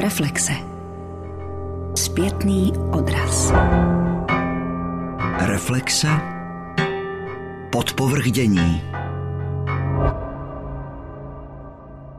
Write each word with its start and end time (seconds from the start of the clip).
Reflexe. 0.00 0.52
Zpětný 1.96 2.72
odraz. 2.92 3.52
Reflexe. 5.38 6.08
Podpovrdění. 7.72 8.82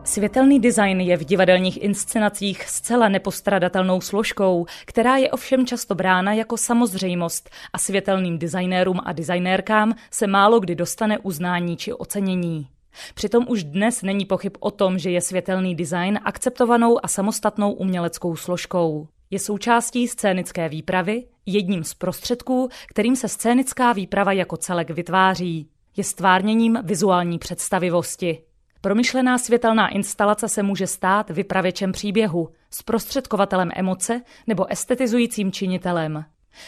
Světelný 0.04 0.59
design 0.59 1.02
je 1.02 1.17
v 1.17 1.25
divadelních 1.25 1.84
inscenacích 1.84 2.70
zcela 2.70 3.09
nepostradatelnou 3.09 4.02
složkou, 4.02 4.66
která 4.86 5.18
je 5.18 5.32
ovšem 5.32 5.66
často 5.66 5.95
brána 5.95 6.34
jako 6.34 6.57
samozřejmost 6.57 7.50
a 7.73 7.77
světelným 7.77 8.39
designérům 8.39 9.00
a 9.05 9.13
designérkám 9.13 9.93
se 10.11 10.27
málo 10.27 10.59
kdy 10.59 10.75
dostane 10.75 11.20
uznání 11.20 11.77
či 11.77 11.93
ocenění. 11.93 12.68
Přitom 13.14 13.46
už 13.48 13.64
dnes 13.64 14.02
není 14.02 14.26
pochyb 14.26 14.54
o 14.60 14.71
tom, 14.71 15.00
že 15.00 15.12
je 15.12 15.21
světelný 15.21 15.76
design 15.76 16.20
akceptovanou 16.23 16.98
a 17.04 17.08
samostatnou 17.08 17.72
uměleckou 17.72 18.36
složkou. 18.36 19.08
Je 19.30 19.40
součástí 19.40 20.08
scénické 20.08 20.70
výpravy, 20.70 21.23
jedním 21.46 21.84
z 21.84 21.94
prostředků, 21.94 22.70
kterým 22.90 23.16
se 23.16 23.27
scénická 23.27 23.94
výprava 23.94 24.32
jako 24.32 24.58
celek 24.58 24.90
vytváří. 24.90 25.70
Je 25.98 26.04
stvárněním 26.04 26.80
vizuální 26.84 27.40
představivosti. 27.40 28.41
Promyšlená 28.82 29.38
světelná 29.38 29.88
instalace 29.88 30.49
se 30.49 30.63
může 30.63 30.88
stát 30.88 31.30
vypravěčem 31.30 31.91
příběhu, 31.91 32.49
zprostředkovatelem 32.71 33.70
emoce 33.76 34.21
nebo 34.48 34.71
estetizujícím 34.71 35.52
činitelem. 35.52 36.26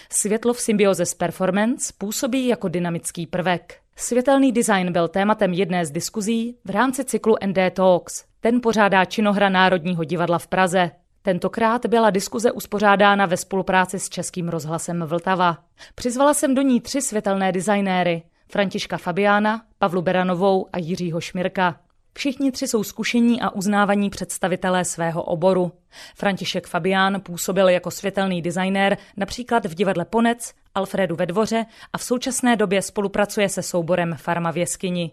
Světlo 0.09 0.53
v 0.53 0.59
symbioze 0.59 1.05
s 1.05 1.13
performance 1.13 1.93
působí 1.97 2.47
jako 2.47 2.67
dynamický 2.67 3.27
prvek. 3.27 3.82
Světelný 3.95 4.51
design 4.51 4.91
byl 4.91 5.07
tématem 5.07 5.53
jedné 5.53 5.85
z 5.85 5.91
diskuzí 5.91 6.57
v 6.65 6.69
rámci 6.69 7.05
cyklu 7.05 7.35
ND 7.45 7.57
Talks. 7.73 8.25
Ten 8.39 8.61
pořádá 8.61 9.05
činohra 9.05 9.49
Národního 9.49 10.03
divadla 10.03 10.39
v 10.39 10.47
Praze. 10.47 10.91
Tentokrát 11.21 11.85
byla 11.85 12.09
diskuze 12.09 12.51
uspořádána 12.51 13.25
ve 13.25 13.37
spolupráci 13.37 13.99
s 13.99 14.09
Českým 14.09 14.49
rozhlasem 14.49 15.03
Vltava. 15.03 15.57
Přizvala 15.95 16.33
jsem 16.33 16.55
do 16.55 16.61
ní 16.61 16.81
tři 16.81 17.01
světelné 17.01 17.51
designéry, 17.51 18.23
Františka 18.51 18.97
Fabiána, 18.97 19.61
Pavlu 19.77 20.01
Beranovou 20.01 20.67
a 20.73 20.77
Jiřího 20.77 21.21
Šmirka. 21.21 21.79
Všichni 22.13 22.51
tři 22.51 22.67
jsou 22.67 22.83
zkušení 22.83 23.41
a 23.41 23.49
uznávaní 23.49 24.09
představitelé 24.09 24.85
svého 24.85 25.23
oboru. 25.23 25.71
František 26.15 26.67
Fabián 26.67 27.21
působil 27.21 27.69
jako 27.69 27.91
světelný 27.91 28.41
designér 28.41 28.97
například 29.17 29.65
v 29.65 29.75
divadle 29.75 30.05
Ponec, 30.05 30.53
Alfredu 30.75 31.15
ve 31.15 31.25
dvoře 31.25 31.65
a 31.93 31.97
v 31.97 32.03
současné 32.03 32.55
době 32.55 32.81
spolupracuje 32.81 33.49
se 33.49 33.61
souborem 33.61 34.15
Farma 34.17 34.51
v 34.51 34.57
jeskyni. 34.57 35.11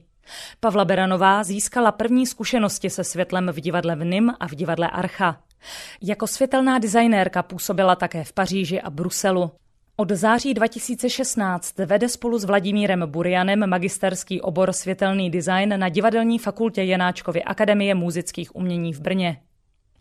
Pavla 0.61 0.84
Beranová 0.84 1.44
získala 1.44 1.92
první 1.92 2.27
zkušenosti 2.27 2.91
se 2.91 3.05
světlem 3.05 3.50
v 3.53 3.61
divadle 3.61 3.97
v 3.97 4.05
Nim 4.05 4.33
a 4.41 4.48
v 4.48 4.55
divadle 4.55 4.91
Archa. 4.91 5.41
Jako 6.03 6.27
světelná 6.27 6.78
designérka 6.78 7.42
působila 7.42 7.97
také 7.97 8.25
v 8.25 8.33
Paříži 8.33 8.81
a 8.81 8.91
Bruselu. 8.91 9.50
Od 9.97 10.11
září 10.11 10.55
2016 10.55 11.78
vede 11.78 12.08
spolu 12.08 12.38
s 12.38 12.44
Vladimírem 12.44 13.03
Burianem 13.06 13.69
magisterský 13.69 14.41
obor 14.41 14.72
světelný 14.72 15.31
design 15.31 15.78
na 15.78 15.88
divadelní 15.88 16.38
fakultě 16.38 16.83
Janáčkovy 16.83 17.44
Akademie 17.44 17.94
muzických 17.94 18.56
umění 18.56 18.92
v 18.92 19.00
Brně. 19.00 19.41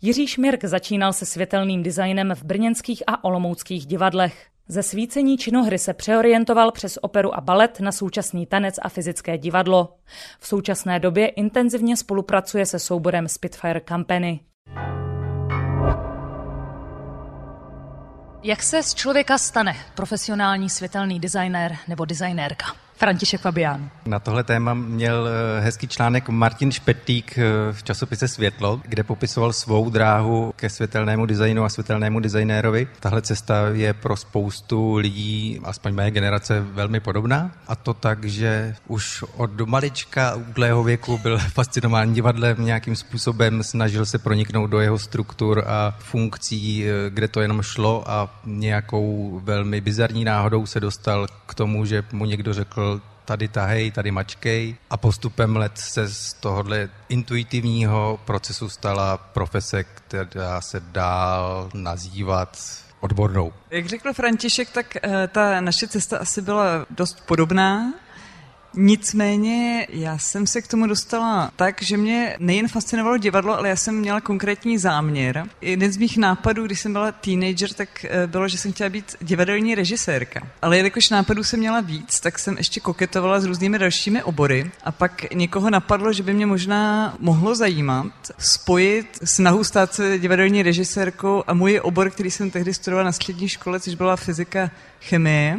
Jiří 0.02 0.26
Šmirk 0.26 0.64
začínal 0.64 1.12
se 1.12 1.26
světelným 1.26 1.82
designem 1.82 2.34
v 2.34 2.44
brněnských 2.44 3.02
a 3.06 3.24
olomouckých 3.24 3.86
divadlech. 3.86 4.46
Ze 4.70 4.82
svícení 4.82 5.38
činohry 5.38 5.78
se 5.78 5.94
přeorientoval 5.94 6.72
přes 6.72 6.98
operu 7.02 7.34
a 7.34 7.40
balet 7.40 7.80
na 7.80 7.92
současný 7.92 8.46
tanec 8.46 8.74
a 8.82 8.88
fyzické 8.88 9.38
divadlo. 9.38 9.96
V 10.38 10.46
současné 10.46 11.00
době 11.00 11.28
intenzivně 11.28 11.96
spolupracuje 11.96 12.66
se 12.66 12.78
souborem 12.78 13.28
Spitfire 13.28 13.80
Company. 13.88 14.40
Jak 18.42 18.62
se 18.62 18.82
z 18.82 18.94
člověka 18.94 19.38
stane 19.38 19.76
profesionální 19.94 20.70
světelný 20.70 21.20
designér 21.20 21.76
nebo 21.88 22.04
designérka? 22.04 22.66
František 23.00 23.40
Fabián. 23.40 23.90
Na 24.06 24.18
tohle 24.18 24.44
téma 24.44 24.74
měl 24.74 25.28
eh, 25.28 25.60
hezký 25.60 25.88
článek 25.88 26.28
Martin 26.28 26.72
Špetík 26.72 27.38
eh, 27.38 27.72
v 27.72 27.82
časopise 27.82 28.28
Světlo, 28.28 28.80
kde 28.84 29.02
popisoval 29.02 29.52
svou 29.52 29.90
dráhu 29.90 30.52
ke 30.56 30.70
světelnému 30.70 31.26
designu 31.26 31.64
a 31.64 31.68
světelnému 31.68 32.20
designérovi. 32.20 32.88
Tahle 33.00 33.22
cesta 33.22 33.68
je 33.72 33.92
pro 33.94 34.16
spoustu 34.16 34.96
lidí, 34.96 35.60
aspoň 35.64 35.94
mé 35.94 36.10
generace, 36.10 36.60
velmi 36.60 37.00
podobná. 37.00 37.50
A 37.68 37.76
to 37.76 37.94
tak, 37.94 38.24
že 38.24 38.74
už 38.86 39.24
od 39.36 39.60
malička 39.60 40.34
útlého 40.34 40.84
věku 40.84 41.18
byl 41.18 41.38
fascinován 41.48 42.12
divadlem 42.12 42.64
nějakým 42.64 42.96
způsobem, 42.96 43.62
snažil 43.62 44.06
se 44.06 44.18
proniknout 44.18 44.70
do 44.70 44.80
jeho 44.80 44.98
struktur 44.98 45.64
a 45.66 45.96
funkcí, 45.98 46.84
eh, 46.84 47.10
kde 47.10 47.28
to 47.28 47.40
jenom 47.40 47.62
šlo 47.62 48.10
a 48.10 48.40
nějakou 48.44 49.40
velmi 49.44 49.80
bizarní 49.80 50.24
náhodou 50.24 50.66
se 50.66 50.80
dostal 50.80 51.26
k 51.46 51.54
tomu, 51.54 51.84
že 51.84 52.04
mu 52.12 52.24
někdo 52.24 52.52
řekl, 52.52 52.89
tady 53.30 53.48
tahej, 53.48 53.90
tady 53.90 54.10
mačkej 54.10 54.76
a 54.90 54.96
postupem 54.96 55.56
let 55.56 55.72
se 55.78 56.08
z 56.08 56.32
tohohle 56.32 56.88
intuitivního 57.08 58.20
procesu 58.24 58.68
stala 58.68 59.16
profese, 59.16 59.84
která 59.84 60.60
se 60.60 60.80
dál 60.80 61.70
nazývat 61.74 62.58
odbornou. 63.00 63.52
Jak 63.70 63.86
řekl 63.86 64.12
František, 64.12 64.70
tak 64.70 64.96
eh, 64.96 65.28
ta 65.28 65.60
naše 65.60 65.88
cesta 65.88 66.18
asi 66.18 66.42
byla 66.42 66.86
dost 66.90 67.22
podobná. 67.26 67.92
Nicméně 68.74 69.86
já 69.90 70.18
jsem 70.18 70.46
se 70.46 70.62
k 70.62 70.66
tomu 70.66 70.86
dostala 70.86 71.50
tak, 71.56 71.82
že 71.82 71.96
mě 71.96 72.36
nejen 72.38 72.68
fascinovalo 72.68 73.16
divadlo, 73.16 73.58
ale 73.58 73.68
já 73.68 73.76
jsem 73.76 73.94
měla 73.94 74.20
konkrétní 74.20 74.78
záměr. 74.78 75.44
Jeden 75.60 75.92
z 75.92 75.96
mých 75.96 76.16
nápadů, 76.16 76.66
když 76.66 76.80
jsem 76.80 76.92
byla 76.92 77.12
teenager, 77.12 77.72
tak 77.72 78.04
eh, 78.04 78.26
bylo, 78.26 78.48
že 78.48 78.58
jsem 78.58 78.72
chtěla 78.72 78.90
být 78.90 79.16
divadelní 79.20 79.74
režisérka. 79.74 80.46
Ale 80.62 80.76
jelikož 80.76 81.10
nápadů 81.10 81.44
jsem 81.44 81.60
měla 81.60 81.80
víc, 81.80 82.20
tak 82.20 82.38
jsem 82.38 82.56
ještě 82.56 82.80
koketovala 82.80 83.40
s 83.40 83.44
různými 83.44 83.78
dalšími 83.78 84.22
obory 84.22 84.70
a 84.84 84.92
pak 84.92 85.34
někoho 85.34 85.70
napadlo, 85.70 86.12
že 86.12 86.22
by 86.22 86.34
mě 86.34 86.46
možná 86.46 87.14
mohlo 87.18 87.54
zajímat 87.54 88.12
spojit 88.38 89.18
snahu 89.24 89.64
stát 89.64 89.94
se 89.94 90.18
divadelní 90.18 90.62
režisérkou 90.62 91.44
a 91.46 91.54
můj 91.54 91.80
obor, 91.82 92.10
který 92.10 92.30
jsem 92.30 92.50
tehdy 92.50 92.74
studovala 92.74 93.04
na 93.04 93.12
střední 93.12 93.48
škole, 93.48 93.80
což 93.80 93.94
byla 93.94 94.16
fyzika 94.16 94.70
chemie. 95.00 95.58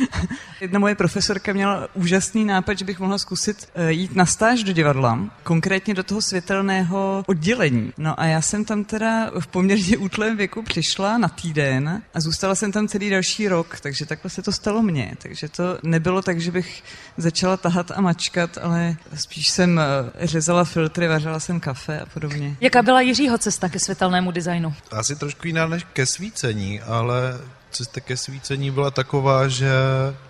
Jedna 0.60 0.78
moje 0.78 0.94
profesorka 0.94 1.52
měla 1.52 1.88
úžasný 1.94 2.44
nápad, 2.44 2.78
že 2.78 2.84
bych 2.84 3.00
mohla 3.00 3.18
zkusit 3.18 3.68
eh, 3.74 3.92
jít 3.92 4.16
na 4.16 4.26
stáž 4.26 4.62
do 4.62 4.72
divadla, 4.72 5.18
konkrétně 5.42 5.94
do 5.94 6.02
toho 6.02 6.22
světelného 6.22 7.24
oddělení. 7.26 7.92
No 7.98 8.20
a 8.20 8.24
já 8.24 8.40
jsem 8.40 8.64
tam 8.64 8.84
teda 8.84 9.30
v 9.40 9.46
poměrně 9.46 9.96
útlém 9.96 10.36
věku 10.36 10.62
přišla 10.62 11.18
na 11.18 11.28
týden 11.28 12.02
a 12.14 12.20
zůstala 12.20 12.54
jsem 12.54 12.72
tam 12.72 12.88
celý 12.88 13.10
další 13.10 13.48
rok, 13.48 13.80
takže 13.80 14.06
takhle 14.06 14.30
se 14.30 14.42
to 14.42 14.52
stalo 14.52 14.82
mně. 14.82 15.14
Takže 15.22 15.48
to 15.48 15.78
nebylo 15.82 16.22
tak, 16.22 16.40
že 16.40 16.50
bych 16.50 16.82
začala 17.16 17.56
tahat 17.56 17.90
a 17.90 18.00
mačkat, 18.00 18.58
ale 18.62 18.96
spíš 19.14 19.48
jsem 19.48 19.80
eh, 19.80 20.26
řezala 20.26 20.64
filtry, 20.64 21.08
vařila 21.08 21.40
jsem 21.40 21.60
kafe 21.60 22.00
a 22.00 22.06
podobně. 22.06 22.56
Jaká 22.60 22.82
byla 22.82 23.00
Jiřího 23.00 23.38
cesta 23.38 23.68
ke 23.68 23.78
světelnému 23.78 24.30
designu? 24.30 24.74
Asi 24.90 25.16
trošku 25.16 25.46
jiná 25.46 25.66
než 25.66 25.84
ke 25.92 26.06
svícení, 26.06 26.80
ale 26.80 27.40
cesta 27.72 28.00
ke 28.00 28.16
svícení 28.16 28.70
byla 28.70 28.90
taková, 28.90 29.48
že 29.48 29.72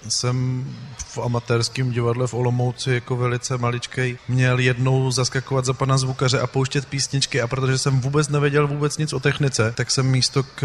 jsem 0.08 0.64
v 0.98 1.18
amatérském 1.18 1.90
divadle 1.90 2.26
v 2.26 2.34
Olomouci 2.34 2.90
jako 2.90 3.16
velice 3.16 3.58
maličkej 3.58 4.18
měl 4.28 4.58
jednou 4.58 5.10
zaskakovat 5.10 5.64
za 5.64 5.72
pana 5.72 5.98
zvukaře 5.98 6.40
a 6.40 6.46
pouštět 6.46 6.86
písničky 6.86 7.40
a 7.40 7.46
protože 7.46 7.78
jsem 7.78 8.00
vůbec 8.00 8.28
nevěděl 8.28 8.68
vůbec 8.68 8.98
nic 8.98 9.12
o 9.12 9.20
technice, 9.20 9.72
tak 9.76 9.90
jsem 9.90 10.06
místo 10.06 10.42
k 10.42 10.62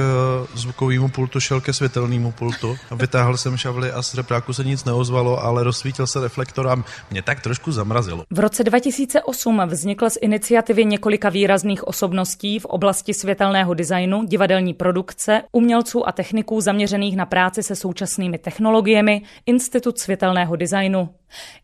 zvukovému 0.54 1.10
pultu 1.10 1.40
šel 1.40 1.62
ke 1.62 1.74
světelnému 1.74 2.32
pultu. 2.32 2.78
Vytáhl 2.92 3.38
jsem 3.38 3.58
šavly 3.58 3.92
a 3.92 4.02
z 4.02 4.14
repráku 4.14 4.54
se 4.54 4.64
nic 4.64 4.86
neozvalo, 4.86 5.44
ale 5.44 5.64
rozsvítil 5.64 6.08
se 6.08 6.20
reflektor 6.20 6.68
a 6.68 6.84
mě 7.12 7.22
tak 7.22 7.42
trošku 7.42 7.72
zamrazilo. 7.72 8.24
V 8.32 8.40
roce 8.40 8.64
2008 8.64 9.62
vznikl 9.66 10.10
z 10.10 10.18
iniciativy 10.22 10.86
několika 10.86 11.30
výrazných 11.30 11.88
osobností 11.88 12.60
v 12.60 12.66
oblasti 12.66 13.14
světelného 13.14 13.74
designu, 13.74 14.24
divadelní 14.24 14.74
produkce, 14.74 15.42
umělců 15.52 16.08
a 16.08 16.12
techniků 16.12 16.62
zaměřených 16.68 17.16
na 17.16 17.26
práci 17.26 17.64
se 17.64 17.76
současnými 17.76 18.38
technologiemi 18.38 19.22
Institut 19.46 20.00
světelného 20.00 20.56
designu. 20.56 21.10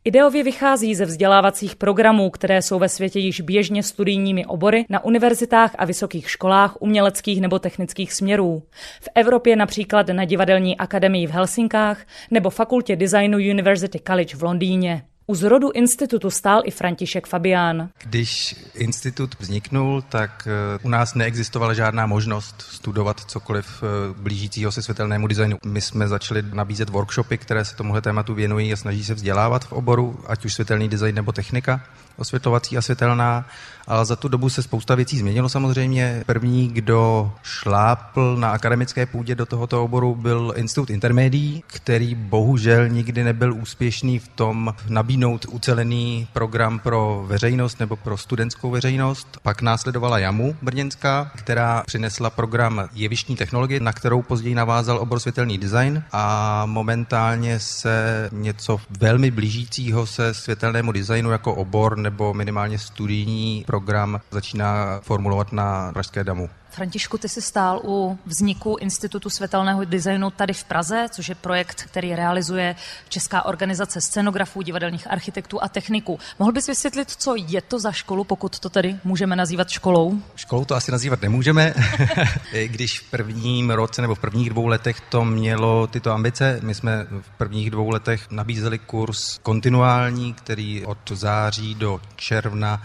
Ideově 0.04 0.44
vychází 0.44 0.96
ze 0.96 1.06
vzdělávacích 1.06 1.76
programů, 1.76 2.30
které 2.30 2.62
jsou 2.62 2.80
ve 2.80 2.90
světě 2.90 3.20
již 3.20 3.42
běžně 3.42 3.84
studijními 3.84 4.46
obory 4.46 4.86
na 4.90 5.04
univerzitách 5.04 5.76
a 5.78 5.86
vysokých 5.86 6.30
školách 6.30 6.78
uměleckých 6.80 7.42
nebo 7.42 7.60
technických 7.60 8.14
směrů. 8.14 8.64
V 9.02 9.10
Evropě 9.16 9.56
například 9.56 10.08
na 10.08 10.26
Divadelní 10.26 10.78
akademii 10.78 11.28
v 11.28 11.32
Helsinkách 11.32 12.06
nebo 12.32 12.50
Fakultě 12.50 12.96
designu 12.96 13.38
University 13.38 14.00
College 14.00 14.36
v 14.38 14.44
Londýně. 14.44 15.04
U 15.28 15.36
zrodu 15.36 15.72
institutu 15.74 16.30
stál 16.30 16.62
i 16.66 16.72
František 16.72 17.28
Fabián. 17.28 17.90
Když 18.04 18.56
institut 18.74 19.36
vzniknul, 19.40 20.02
tak 20.02 20.48
eh, 20.48 20.80
u 20.84 20.90
nás 20.90 21.16
neexistovala 21.16 21.74
žádná 21.74 22.06
možnost 22.06 22.62
studovat 22.62 23.20
cokoliv 23.20 23.84
eh, 23.84 24.14
blížícího 24.22 24.72
se 24.72 24.82
světelnému 24.82 25.28
designu. 25.28 25.58
My 25.66 25.82
jsme 25.82 26.08
začali 26.08 26.44
nabízet 26.54 26.90
workshopy, 26.90 27.38
které 27.38 27.66
se 27.66 27.76
tomuhle 27.76 28.02
tématu 28.02 28.34
věnují 28.34 28.74
a 28.74 28.76
snaží 28.76 29.04
se 29.04 29.14
vzdělávat 29.14 29.66
v 29.66 29.72
oboru, 29.72 30.20
ať 30.28 30.46
už 30.46 30.54
světelný 30.54 30.90
design 30.90 31.16
nebo 31.16 31.32
technika 31.32 31.82
osvětlovací 32.18 32.78
a 32.78 32.82
světelná. 32.82 33.46
ale 33.88 34.06
za 34.06 34.16
tu 34.16 34.28
dobu 34.28 34.50
se 34.50 34.64
spousta 34.64 34.96
věcí 34.96 35.18
změnilo 35.18 35.50
samozřejmě. 35.50 36.24
První, 36.26 36.68
kdo 36.68 37.32
šlápl 37.44 38.36
na 38.38 38.50
akademické 38.50 39.06
půdě 39.06 39.36
do 39.36 39.46
tohoto 39.46 39.84
oboru, 39.84 40.16
byl 40.16 40.54
Institut 40.56 40.90
intermédií, 40.90 41.64
který 41.68 42.16
bohužel 42.16 42.90
nikdy 42.90 43.24
nebyl 43.24 43.54
úspěšný 43.54 44.20
v 44.20 44.28
tom 44.28 44.76
nabídnout 45.14 45.46
ucelený 45.50 46.28
program 46.34 46.80
pro 46.80 47.24
veřejnost 47.28 47.80
nebo 47.80 47.96
pro 47.96 48.18
studentskou 48.18 48.72
veřejnost. 48.72 49.38
Pak 49.44 49.62
následovala 49.62 50.20
JAMU 50.20 50.56
brněnská, 50.62 51.32
která 51.36 51.84
přinesla 51.86 52.30
program 52.30 52.90
jevištní 52.94 53.36
technologie, 53.36 53.80
na 53.80 53.94
kterou 53.94 54.22
později 54.22 54.56
navázal 54.56 54.98
obor 54.98 55.20
světelný 55.20 55.58
design 55.58 56.04
a 56.12 56.66
momentálně 56.66 57.60
se 57.60 58.30
něco 58.32 58.78
velmi 59.00 59.32
blížícího 59.32 60.06
se 60.06 60.34
světelnému 60.34 60.92
designu 60.92 61.32
jako 61.32 61.54
obor 61.54 61.98
nebo 61.98 62.34
minimálně 62.34 62.80
studijní 62.80 63.64
program 63.68 64.22
začíná 64.32 65.00
formulovat 65.02 65.52
na 65.54 65.92
Pražské 65.94 66.24
damu. 66.24 66.50
Františku, 66.74 67.18
ty 67.18 67.30
jsi 67.30 67.42
stál 67.42 67.82
u 67.84 68.20
vzniku 68.26 68.78
Institutu 68.80 69.30
světelného 69.30 69.86
designu 69.86 70.32
tady 70.32 70.54
v 70.54 70.64
Praze, 70.64 71.06
což 71.12 71.30
je 71.30 71.36
projekt, 71.36 71.84
který 71.84 72.16
realizuje 72.16 72.76
Česká 73.10 73.46
organizace 73.46 74.02
scenografů, 74.02 74.62
divadelních 74.62 75.12
architektů 75.12 75.64
a 75.64 75.68
techniků. 75.68 76.20
Mohl 76.40 76.52
bys 76.52 76.68
vysvětlit, 76.68 77.12
co 77.12 77.36
je 77.48 77.62
to 77.62 77.80
za 77.80 77.92
školu, 77.92 78.24
pokud 78.24 78.60
to 78.60 78.70
tedy 78.70 78.96
můžeme 79.04 79.36
nazývat 79.36 79.70
školou? 79.70 80.20
Školou 80.36 80.66
to 80.66 80.76
asi 80.76 80.92
nazývat 80.92 81.22
nemůžeme, 81.22 81.74
když 82.66 83.00
v 83.00 83.12
prvním 83.12 83.70
roce 83.70 84.02
nebo 84.02 84.16
v 84.16 84.20
prvních 84.20 84.50
dvou 84.50 84.68
letech 84.68 85.02
to 85.02 85.26
mělo 85.26 85.88
tyto 85.88 86.12
ambice. 86.12 86.60
My 86.64 86.76
jsme 86.76 87.08
v 87.22 87.30
prvních 87.38 87.72
dvou 87.72 87.90
letech 87.90 88.32
nabízeli 88.32 88.80
kurz 88.80 89.38
kontinuální, 89.38 90.34
který 90.34 90.86
od 90.86 91.12
září 91.12 91.76
do 91.76 92.02
června 92.16 92.82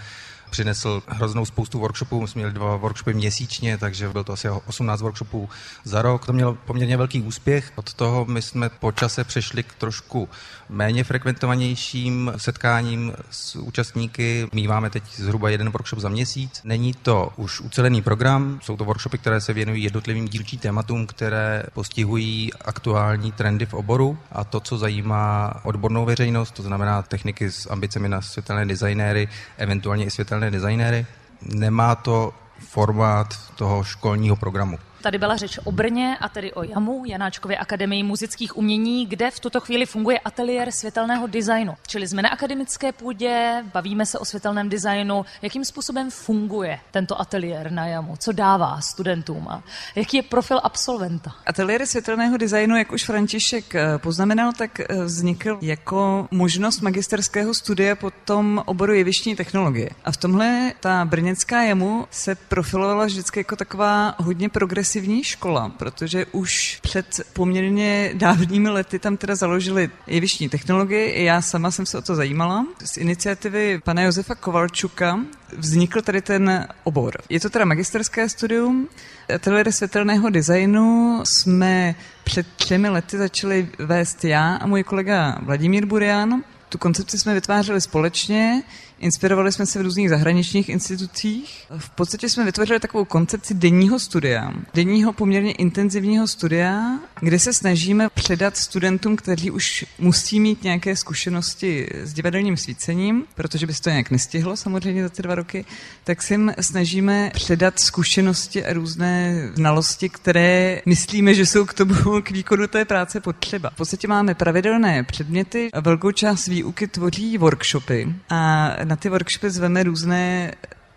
přinesl 0.51 1.03
hroznou 1.07 1.45
spoustu 1.45 1.79
workshopů, 1.79 2.21
my 2.21 2.29
jsme 2.29 2.39
měli 2.39 2.53
dva 2.53 2.77
workshopy 2.77 3.15
měsíčně, 3.15 3.79
takže 3.79 4.09
byl 4.09 4.25
to 4.25 4.33
asi 4.33 4.49
18 4.51 5.01
workshopů 5.01 5.49
za 5.85 6.03
rok. 6.03 6.27
To 6.27 6.33
mělo 6.33 6.55
poměrně 6.55 6.97
velký 6.97 7.23
úspěch. 7.23 7.73
Od 7.75 7.95
toho 7.95 8.25
my 8.25 8.43
jsme 8.43 8.69
po 8.69 8.93
čase 8.93 9.25
přešli 9.25 9.63
k 9.63 9.75
trošku 9.75 10.29
méně 10.69 11.05
frekventovanějším 11.05 12.33
setkáním 12.37 13.13
s 13.31 13.57
účastníky. 13.57 14.49
Míváme 14.53 14.91
teď 14.91 15.03
zhruba 15.17 15.51
jeden 15.51 15.71
workshop 15.71 15.99
za 15.99 16.09
měsíc. 16.09 16.61
Není 16.65 16.95
to 16.95 17.33
už 17.37 17.61
ucelený 17.61 18.03
program, 18.03 18.59
jsou 18.63 18.77
to 18.77 18.85
workshopy, 18.85 19.19
které 19.19 19.41
se 19.41 19.53
věnují 19.53 19.83
jednotlivým 19.83 20.29
dílčí 20.29 20.59
tématům, 20.59 21.07
které 21.07 21.63
postihují 21.73 22.53
aktuální 22.65 23.33
trendy 23.33 23.67
v 23.67 23.75
oboru 23.75 24.19
a 24.33 24.45
to, 24.45 24.61
co 24.61 24.79
zajímá 24.79 25.61
odbornou 25.65 26.05
veřejnost, 26.05 26.51
to 26.51 26.63
znamená 26.63 27.03
techniky 27.03 27.51
s 27.51 27.71
ambicemi 27.71 28.09
na 28.09 28.23
světelné 28.23 28.67
designéry, 28.67 29.29
eventuálně 29.57 30.05
i 30.05 30.11
světelné 30.11 30.38
viditelné 30.39 30.51
designéry. 30.51 31.07
Nemá 31.43 31.95
to 31.95 32.33
formát 32.59 33.35
toho 33.57 33.85
školního 33.85 34.37
programu. 34.37 34.79
Tady 35.03 35.19
byla 35.19 35.37
řeč 35.37 35.59
o 35.65 35.73
Brně 35.73 36.17
a 36.21 36.29
tedy 36.29 36.53
o 36.53 36.63
JAMu, 36.63 37.05
Janáčkově 37.07 37.57
akademii 37.57 38.03
muzických 38.03 38.57
umění, 38.57 39.07
kde 39.07 39.31
v 39.31 39.41
tuto 39.41 39.61
chvíli 39.61 39.87
funguje 39.87 40.19
ateliér 40.19 40.71
světelného 40.71 41.27
designu. 41.27 41.75
Čili 41.87 42.09
jsme 42.09 42.23
na 42.23 42.29
akademické 42.29 42.93
půdě, 42.93 43.65
bavíme 43.75 44.07
se 44.07 44.19
o 44.19 44.25
světelném 44.25 44.69
designu. 44.69 45.25
Jakým 45.43 45.65
způsobem 45.65 46.11
funguje 46.11 46.81
tento 46.91 47.21
ateliér 47.21 47.73
na 47.73 47.87
JAMu? 47.87 48.17
Co 48.19 48.33
dává 48.33 48.81
studentům? 48.81 49.49
A 49.49 49.63
jaký 49.95 50.17
je 50.17 50.23
profil 50.23 50.61
absolventa? 50.63 51.35
Ateliér 51.47 51.87
světelného 51.87 52.37
designu, 52.37 52.77
jak 52.77 52.93
už 52.93 53.05
František 53.05 53.75
eh, 53.75 53.99
poznamenal, 53.99 54.53
tak 54.53 54.81
eh, 54.81 55.05
vznikl 55.05 55.59
jako 55.61 56.29
možnost 56.31 56.81
magisterského 56.81 57.55
studia 57.55 57.97
po 57.97 58.11
tom 58.11 58.63
oboru 58.67 58.95
jevištní 58.95 59.37
technologie. 59.37 59.91
A 60.05 60.13
v 60.13 60.17
tomhle 60.17 60.73
ta 60.81 61.05
brněnská 61.05 61.63
JAMu 61.63 62.07
se 62.11 62.35
profilovala 62.35 63.05
vždycky 63.05 63.41
jako 63.41 63.57
taková 63.57 64.15
hodně 64.19 64.49
progresivní 64.49 64.88
progresivní 64.89 65.25
škola, 65.25 65.69
protože 65.69 66.27
už 66.33 66.79
před 66.83 67.21
poměrně 67.33 68.11
dávnými 68.15 68.69
lety 68.69 68.99
tam 68.99 69.17
teda 69.17 69.37
založili 69.37 69.91
jevištní 70.07 70.49
technologie. 70.49 71.13
I 71.13 71.25
já 71.25 71.43
sama 71.43 71.71
jsem 71.71 71.87
se 71.87 71.99
o 71.99 72.03
to 72.03 72.15
zajímala. 72.15 72.67
Z 72.85 72.97
iniciativy 72.97 73.81
pana 73.85 74.03
Josefa 74.03 74.35
Kovalčuka 74.35 75.21
vznikl 75.57 76.03
tady 76.03 76.23
ten 76.23 76.69
obor. 76.85 77.15
Je 77.29 77.41
to 77.41 77.51
teda 77.51 77.65
magisterské 77.65 78.29
studium. 78.29 78.89
Ateliér 79.35 79.73
světelného 79.73 80.31
designu 80.31 81.21
jsme 81.25 81.95
před 82.25 82.47
třemi 82.57 82.89
lety 82.89 83.19
začali 83.19 83.69
vést 83.79 84.25
já 84.25 84.57
a 84.57 84.67
můj 84.67 84.83
kolega 84.85 85.39
Vladimír 85.43 85.87
Burian. 85.87 86.45
Tu 86.69 86.79
koncepci 86.79 87.19
jsme 87.19 87.35
vytvářeli 87.35 87.81
společně. 87.81 88.63
Inspirovali 89.01 89.53
jsme 89.53 89.67
se 89.67 89.79
v 89.79 89.83
různých 89.83 90.11
zahraničních 90.11 90.69
institucích. 90.69 91.65
V 91.79 91.91
podstatě 91.91 92.29
jsme 92.29 92.45
vytvořili 92.45 92.81
takovou 92.81 93.05
koncepci 93.05 93.55
denního 93.55 93.99
studia. 93.99 94.53
Denního 94.75 95.13
poměrně 95.13 95.53
intenzivního 95.53 96.27
studia, 96.27 96.99
kde 97.21 97.39
se 97.39 97.53
snažíme 97.53 98.09
předat 98.15 98.57
studentům, 98.57 99.17
kteří 99.17 99.51
už 99.51 99.85
musí 99.99 100.41
mít 100.41 100.63
nějaké 100.63 100.97
zkušenosti 100.97 101.89
s 101.93 102.13
divadelním 102.13 102.57
svícením, 102.57 103.25
protože 103.35 103.67
by 103.67 103.75
se 103.75 103.83
to 103.83 103.91
nějak 103.91 104.11
nestihlo 104.11 104.57
samozřejmě 104.57 105.03
za 105.03 105.09
ty 105.09 105.23
dva 105.23 105.35
roky, 105.35 105.65
tak 106.05 106.23
si 106.23 106.35
jim 106.35 106.53
snažíme 106.61 107.31
předat 107.35 107.79
zkušenosti 107.79 108.65
a 108.65 108.73
různé 108.73 109.43
znalosti, 109.55 110.09
které 110.09 110.83
myslíme, 110.87 111.35
že 111.35 111.47
jsou 111.47 111.65
k 111.65 111.75
tomu, 111.75 111.95
k 112.23 112.31
výkonu 112.31 112.67
té 112.67 112.85
práce 112.85 113.21
potřeba. 113.21 113.71
V 113.71 113.77
podstatě 113.77 114.09
máme 114.09 114.35
pravidelné 114.35 115.03
předměty 115.03 115.69
a 115.73 115.81
velkou 115.81 116.13
část 116.13 116.47
výuky 116.47 116.87
tvoří 116.87 117.39
workshopy 117.39 118.15
a 118.31 118.71
na 118.89 118.97
ty 118.97 119.09
workshopy 119.09 119.51
zveme 119.51 119.83
různé 119.83 120.53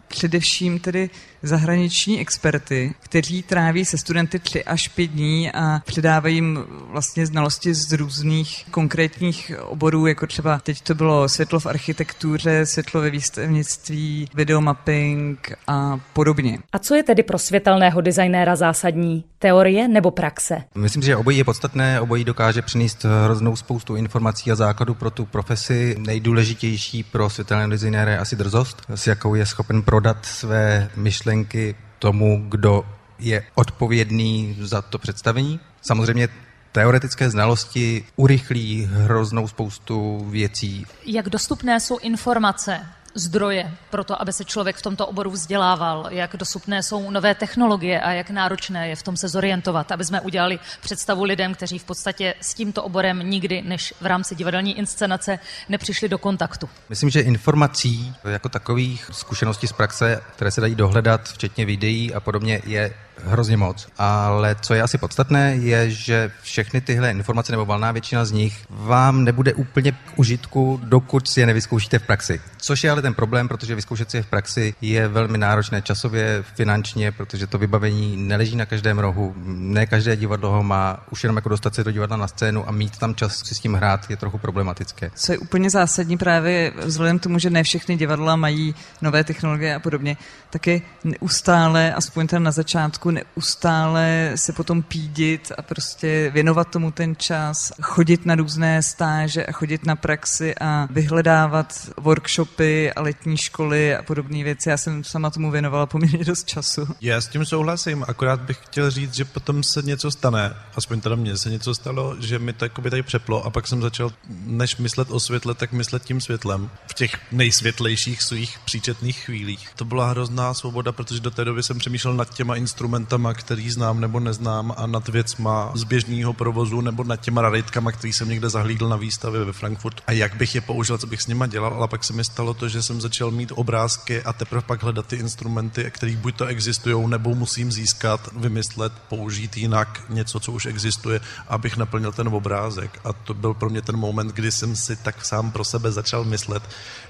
především 0.07 0.79
tedy 0.79 1.09
zahraniční 1.43 2.19
experty, 2.19 2.93
kteří 2.99 3.43
tráví 3.43 3.85
se 3.85 3.97
studenty 3.97 4.39
tři 4.39 4.63
až 4.63 4.87
pět 4.87 5.07
dní 5.07 5.51
a 5.51 5.81
předávají 5.85 6.35
jim 6.35 6.59
vlastně 6.91 7.25
znalosti 7.25 7.73
z 7.73 7.91
různých 7.91 8.65
konkrétních 8.71 9.51
oborů, 9.63 10.07
jako 10.07 10.27
třeba 10.27 10.59
teď 10.59 10.81
to 10.81 10.95
bylo 10.95 11.29
světlo 11.29 11.59
v 11.59 11.65
architektuře, 11.65 12.65
světlo 12.65 13.01
ve 13.01 13.09
výstavnictví, 13.09 14.29
videomapping 14.33 15.51
a 15.67 15.99
podobně. 16.13 16.59
A 16.71 16.79
co 16.79 16.95
je 16.95 17.03
tedy 17.03 17.23
pro 17.23 17.39
světelného 17.39 18.01
designéra 18.01 18.55
zásadní? 18.55 19.23
Teorie 19.39 19.87
nebo 19.87 20.11
praxe? 20.11 20.63
Myslím, 20.75 21.03
že 21.03 21.15
obojí 21.15 21.37
je 21.37 21.43
podstatné, 21.43 22.01
obojí 22.01 22.23
dokáže 22.23 22.61
přinést 22.61 23.05
hroznou 23.23 23.55
spoustu 23.55 23.95
informací 23.95 24.51
a 24.51 24.55
základů 24.55 24.93
pro 24.93 25.11
tu 25.11 25.25
profesi. 25.25 25.95
Nejdůležitější 25.99 27.03
pro 27.03 27.29
světelného 27.29 27.69
designéra 27.69 28.11
je 28.11 28.17
asi 28.17 28.35
drzost, 28.35 28.81
s 28.95 29.07
jakou 29.07 29.35
je 29.35 29.45
schopen 29.45 29.81
prodat 29.81 30.25
své 30.25 30.89
myšlenky 30.95 31.30
myšlenky 31.31 31.75
tomu, 31.99 32.45
kdo 32.49 32.85
je 33.19 33.43
odpovědný 33.55 34.57
za 34.61 34.81
to 34.81 34.97
představení. 34.97 35.59
Samozřejmě 35.81 36.27
teoretické 36.71 37.29
znalosti 37.29 38.05
urychlí 38.15 38.89
hroznou 38.91 39.47
spoustu 39.47 40.25
věcí. 40.29 40.85
Jak 41.05 41.29
dostupné 41.29 41.79
jsou 41.79 41.97
informace 41.97 42.85
zdroje 43.15 43.71
pro 43.89 44.03
to, 44.03 44.21
aby 44.21 44.33
se 44.33 44.45
člověk 44.45 44.75
v 44.75 44.81
tomto 44.81 45.07
oboru 45.07 45.31
vzdělával, 45.31 46.07
jak 46.09 46.35
dostupné 46.37 46.83
jsou 46.83 47.11
nové 47.11 47.35
technologie 47.35 48.01
a 48.01 48.11
jak 48.11 48.29
náročné 48.29 48.89
je 48.89 48.95
v 48.95 49.03
tom 49.03 49.17
se 49.17 49.27
zorientovat, 49.27 49.91
aby 49.91 50.05
jsme 50.05 50.21
udělali 50.21 50.59
představu 50.81 51.23
lidem, 51.23 51.53
kteří 51.53 51.79
v 51.79 51.83
podstatě 51.83 52.33
s 52.41 52.53
tímto 52.53 52.83
oborem 52.83 53.29
nikdy, 53.29 53.61
než 53.61 53.93
v 54.01 54.05
rámci 54.05 54.35
divadelní 54.35 54.77
inscenace, 54.77 55.39
nepřišli 55.69 56.09
do 56.09 56.17
kontaktu. 56.17 56.69
Myslím, 56.89 57.09
že 57.09 57.21
informací 57.21 58.15
jako 58.23 58.49
takových 58.49 59.09
zkušeností 59.11 59.67
z 59.67 59.73
praxe, 59.73 60.23
které 60.35 60.51
se 60.51 60.61
dají 60.61 60.75
dohledat, 60.75 61.29
včetně 61.29 61.65
videí 61.65 62.13
a 62.13 62.19
podobně, 62.19 62.61
je 62.65 62.93
hrozně 63.25 63.57
moc. 63.57 63.87
Ale 63.97 64.55
co 64.61 64.73
je 64.73 64.81
asi 64.81 64.97
podstatné, 64.97 65.55
je, 65.55 65.91
že 65.91 66.31
všechny 66.41 66.81
tyhle 66.81 67.11
informace 67.11 67.51
nebo 67.51 67.65
valná 67.65 67.91
většina 67.91 68.25
z 68.25 68.31
nich 68.31 68.65
vám 68.69 69.23
nebude 69.23 69.53
úplně 69.53 69.91
k 69.91 69.95
užitku, 70.15 70.81
dokud 70.83 71.27
si 71.27 71.39
je 71.39 71.45
nevyzkoušíte 71.45 71.99
v 71.99 72.03
praxi. 72.03 72.41
Což 72.57 72.83
je 72.83 72.91
ale 72.91 73.01
ten 73.01 73.13
problém, 73.13 73.47
protože 73.47 73.75
vyzkoušet 73.75 74.11
si 74.11 74.17
je 74.17 74.23
v 74.23 74.27
praxi 74.27 74.73
je 74.81 75.07
velmi 75.07 75.37
náročné 75.37 75.81
časově, 75.81 76.43
finančně, 76.55 77.11
protože 77.11 77.47
to 77.47 77.57
vybavení 77.57 78.17
neleží 78.17 78.55
na 78.55 78.65
každém 78.65 78.99
rohu. 78.99 79.33
Ne 79.45 79.85
každé 79.85 80.15
divadlo 80.15 80.51
ho 80.51 80.63
má, 80.63 81.03
už 81.11 81.23
jenom 81.23 81.35
jako 81.35 81.49
dostat 81.49 81.75
se 81.75 81.83
do 81.83 81.91
divadla 81.91 82.17
na 82.17 82.27
scénu 82.27 82.69
a 82.69 82.71
mít 82.71 82.97
tam 82.97 83.15
čas 83.15 83.37
si 83.45 83.55
s 83.55 83.59
tím 83.59 83.73
hrát 83.73 84.09
je 84.09 84.17
trochu 84.17 84.37
problematické. 84.37 85.11
Co 85.15 85.31
je 85.31 85.37
úplně 85.37 85.69
zásadní 85.69 86.17
právě 86.17 86.73
vzhledem 86.85 87.19
k 87.19 87.23
tomu, 87.23 87.39
že 87.39 87.49
ne 87.49 87.63
všechny 87.63 87.95
divadla 87.95 88.35
mají 88.35 88.75
nové 89.01 89.23
technologie 89.23 89.75
a 89.75 89.79
podobně, 89.79 90.17
tak 90.49 90.67
je 90.67 90.81
neustále, 91.03 91.93
aspoň 91.93 92.27
ten 92.27 92.43
na 92.43 92.51
začátku, 92.51 93.10
neustále 93.11 94.31
se 94.35 94.53
potom 94.53 94.83
pídit 94.83 95.51
a 95.57 95.61
prostě 95.61 96.31
věnovat 96.33 96.69
tomu 96.69 96.91
ten 96.91 97.15
čas, 97.15 97.71
chodit 97.81 98.25
na 98.25 98.35
různé 98.35 98.83
stáže 98.83 99.45
a 99.45 99.51
chodit 99.51 99.85
na 99.85 99.95
praxi 99.95 100.55
a 100.61 100.87
vyhledávat 100.91 101.89
workshopy 101.97 102.93
a 102.93 103.01
letní 103.01 103.37
školy 103.37 103.95
a 103.95 104.03
podobné 104.03 104.43
věci. 104.43 104.69
Já 104.69 104.77
jsem 104.77 105.03
sama 105.03 105.29
tomu 105.29 105.51
věnovala 105.51 105.85
poměrně 105.85 106.25
dost 106.25 106.47
času. 106.47 106.87
Já 107.01 107.21
s 107.21 107.27
tím 107.27 107.45
souhlasím, 107.45 108.05
akorát 108.07 108.41
bych 108.41 108.57
chtěl 108.63 108.91
říct, 108.91 109.13
že 109.13 109.25
potom 109.25 109.63
se 109.63 109.81
něco 109.81 110.11
stane, 110.11 110.55
aspoň 110.75 111.01
teda 111.01 111.15
mně 111.15 111.37
se 111.37 111.49
něco 111.49 111.75
stalo, 111.75 112.15
že 112.19 112.39
mi 112.39 112.53
to 112.53 112.65
jako 112.65 112.81
by 112.81 112.89
tady 112.89 113.03
přeplo 113.03 113.45
a 113.45 113.49
pak 113.49 113.67
jsem 113.67 113.81
začal, 113.81 114.11
než 114.29 114.77
myslet 114.77 115.11
o 115.11 115.19
světle, 115.19 115.53
tak 115.53 115.71
myslet 115.71 116.03
tím 116.03 116.21
světlem 116.21 116.69
v 116.87 116.93
těch 116.93 117.11
nejsvětlejších 117.31 118.21
svých 118.21 118.59
příčetných 118.65 119.19
chvílích. 119.19 119.69
To 119.75 119.85
byla 119.85 120.09
hrozná 120.09 120.53
svoboda, 120.53 120.91
protože 120.91 121.19
do 121.19 121.31
té 121.31 121.45
doby 121.45 121.63
jsem 121.63 121.79
přemýšlel 121.79 122.13
nad 122.13 122.33
těma 122.33 122.55
instrumentama, 123.01 123.33
který 123.33 123.71
znám 123.71 123.99
nebo 123.99 124.19
neznám 124.19 124.73
a 124.77 124.87
nad 124.87 125.07
věcma 125.07 125.71
z 125.73 125.83
běžného 125.83 126.33
provozu 126.33 126.81
nebo 126.81 127.03
nad 127.03 127.17
těma 127.17 127.41
raritkama, 127.41 127.91
který 127.91 128.13
jsem 128.13 128.29
někde 128.29 128.49
zahlídl 128.49 128.89
na 128.89 128.95
výstavě 128.95 129.43
ve 129.43 129.53
Frankfurt 129.53 130.01
a 130.07 130.11
jak 130.11 130.35
bych 130.35 130.55
je 130.55 130.61
použil, 130.61 130.97
co 130.97 131.07
bych 131.07 131.21
s 131.21 131.27
nima 131.27 131.47
dělal, 131.47 131.73
ale 131.73 131.87
pak 131.87 132.03
se 132.03 132.13
mi 132.13 132.23
stalo 132.23 132.53
to, 132.53 132.69
že 132.69 132.81
jsem 132.81 133.01
začal 133.01 133.31
mít 133.31 133.51
obrázky 133.55 134.23
a 134.23 134.33
teprve 134.33 134.61
pak 134.61 134.83
hledat 134.83 135.07
ty 135.07 135.15
instrumenty, 135.15 135.91
které 135.91 136.15
buď 136.15 136.35
to 136.35 136.45
existují, 136.45 137.09
nebo 137.09 137.35
musím 137.35 137.71
získat, 137.71 138.29
vymyslet, 138.35 138.93
použít 139.09 139.57
jinak 139.57 140.01
něco, 140.09 140.39
co 140.39 140.51
už 140.51 140.65
existuje, 140.65 141.21
abych 141.47 141.77
naplnil 141.77 142.11
ten 142.11 142.27
obrázek. 142.27 142.99
A 143.03 143.13
to 143.13 143.33
byl 143.33 143.53
pro 143.53 143.69
mě 143.69 143.81
ten 143.81 143.97
moment, 143.97 144.31
kdy 144.33 144.51
jsem 144.51 144.75
si 144.75 144.95
tak 144.95 145.25
sám 145.25 145.51
pro 145.51 145.63
sebe 145.63 145.91
začal 145.91 146.23
myslet, 146.23 146.63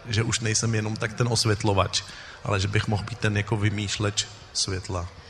že 0.07 0.24
už 0.24 0.39
nejsem 0.39 0.75
jenom 0.75 0.95
tak 0.95 1.13
ten 1.13 1.27
osvětlovač, 1.27 2.03
ale 2.43 2.60
že 2.60 2.67
bych 2.67 2.88
mohl 2.88 3.03
být 3.03 3.19
ten 3.19 3.38
jako 3.38 3.57
vymýšleč 3.57 4.27
světla. 4.53 5.20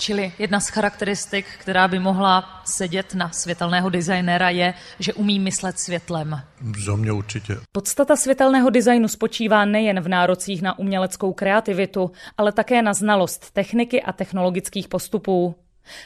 Čili 0.00 0.32
jedna 0.38 0.60
z 0.60 0.68
charakteristik, 0.68 1.46
která 1.58 1.88
by 1.88 1.98
mohla 1.98 2.62
sedět 2.64 3.14
na 3.14 3.30
světelného 3.30 3.90
designéra, 3.90 4.50
je, 4.50 4.74
že 4.98 5.12
umí 5.12 5.38
myslet 5.38 5.78
světlem. 5.78 6.40
Za 6.84 6.96
mě 6.96 7.12
určitě. 7.12 7.56
Podstata 7.72 8.16
světelného 8.16 8.70
designu 8.70 9.08
spočívá 9.08 9.64
nejen 9.64 10.00
v 10.00 10.08
nárocích 10.08 10.62
na 10.62 10.78
uměleckou 10.78 11.32
kreativitu, 11.32 12.10
ale 12.36 12.52
také 12.52 12.82
na 12.82 12.94
znalost 12.94 13.50
techniky 13.50 14.02
a 14.02 14.12
technologických 14.12 14.88
postupů. 14.88 15.54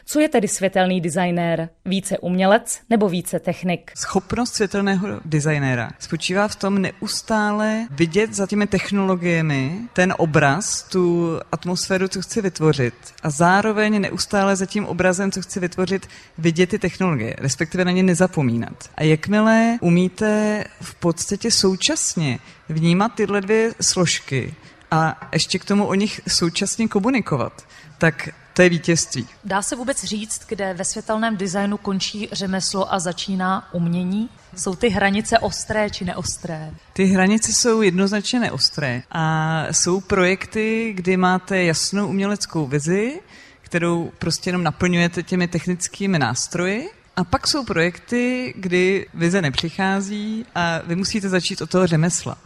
Co 0.06 0.20
je 0.20 0.28
tedy 0.28 0.48
světelný 0.48 1.00
designér? 1.00 1.68
Více 1.84 2.18
umělec 2.18 2.80
nebo 2.90 3.08
více 3.08 3.38
technik? 3.38 3.92
Schopnost 3.96 4.54
světelného 4.54 5.08
designéra 5.24 5.90
spočívá 5.98 6.48
v 6.48 6.56
tom 6.56 6.78
neustále 6.78 7.86
vidět 7.90 8.34
za 8.34 8.46
těmi 8.46 8.66
technologiemi 8.66 9.80
ten 9.92 10.14
obraz, 10.18 10.82
tu 10.82 11.30
atmosféru, 11.52 12.08
co 12.08 12.22
chci 12.22 12.42
vytvořit 12.42 12.94
a 13.22 13.30
zároveň 13.30 14.00
neustále 14.00 14.56
za 14.56 14.66
tím 14.66 14.86
obrazem, 14.86 15.32
co 15.32 15.42
chci 15.42 15.60
vytvořit, 15.60 16.06
vidět 16.38 16.70
ty 16.70 16.78
technologie, 16.78 17.36
respektive 17.38 17.84
na 17.84 17.90
ně 17.90 18.02
nezapomínat. 18.02 18.90
A 18.94 19.02
jakmile 19.02 19.78
umíte 19.80 20.64
v 20.80 20.94
podstatě 20.94 21.50
současně 21.50 22.38
vnímat 22.68 23.14
tyhle 23.14 23.40
dvě 23.40 23.74
složky 23.80 24.54
a 24.90 25.28
ještě 25.32 25.58
k 25.58 25.64
tomu 25.64 25.86
o 25.86 25.94
nich 25.94 26.20
současně 26.28 26.88
komunikovat, 26.88 27.66
tak 27.98 28.28
to 28.54 28.62
je 28.62 28.68
vítězství. 28.68 29.26
Dá 29.44 29.62
se 29.62 29.76
vůbec 29.76 30.04
říct, 30.04 30.40
kde 30.48 30.74
ve 30.74 30.84
světelném 30.84 31.36
designu 31.36 31.76
končí 31.76 32.28
řemeslo 32.32 32.94
a 32.94 32.98
začíná 32.98 33.74
umění? 33.74 34.28
Jsou 34.56 34.74
ty 34.74 34.88
hranice 34.88 35.38
ostré 35.38 35.90
či 35.90 36.04
neostré? 36.04 36.70
Ty 36.92 37.04
hranice 37.04 37.52
jsou 37.52 37.82
jednoznačně 37.82 38.40
neostré 38.40 39.02
a 39.10 39.66
jsou 39.70 40.00
projekty, 40.00 40.92
kdy 40.96 41.16
máte 41.16 41.62
jasnou 41.64 42.08
uměleckou 42.08 42.66
vizi, 42.66 43.20
kterou 43.62 44.12
prostě 44.18 44.48
jenom 44.48 44.62
naplňujete 44.62 45.22
těmi 45.22 45.48
technickými 45.48 46.18
nástroji 46.18 46.90
a 47.16 47.24
pak 47.24 47.46
jsou 47.46 47.64
projekty, 47.64 48.54
kdy 48.56 49.06
vize 49.14 49.42
nepřichází 49.42 50.46
a 50.54 50.80
vy 50.86 50.96
musíte 50.96 51.28
začít 51.28 51.60
od 51.60 51.70
toho 51.70 51.86
řemesla 51.86 52.38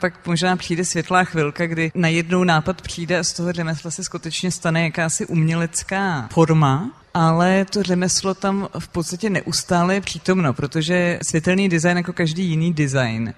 pak 0.00 0.26
možná 0.26 0.56
přijde 0.56 0.84
světlá 0.84 1.24
chvilka, 1.24 1.66
kdy 1.66 1.92
najednou 1.94 2.44
nápad 2.44 2.82
přijde 2.82 3.18
a 3.18 3.24
z 3.24 3.32
toho 3.32 3.52
řemesla 3.52 3.90
se 3.90 4.04
skutečně 4.04 4.50
stane 4.50 4.84
jakási 4.84 5.26
umělecká 5.26 6.28
forma, 6.32 6.90
ale 7.14 7.64
to 7.64 7.82
řemeslo 7.82 8.34
tam 8.34 8.68
v 8.78 8.88
podstatě 8.88 9.30
neustále 9.30 9.94
je 9.94 10.00
přítomno, 10.00 10.52
protože 10.52 11.18
světelný 11.22 11.68
design 11.68 11.96
jako 11.96 12.12
každý 12.12 12.44
jiný 12.44 12.72
design 12.72 13.34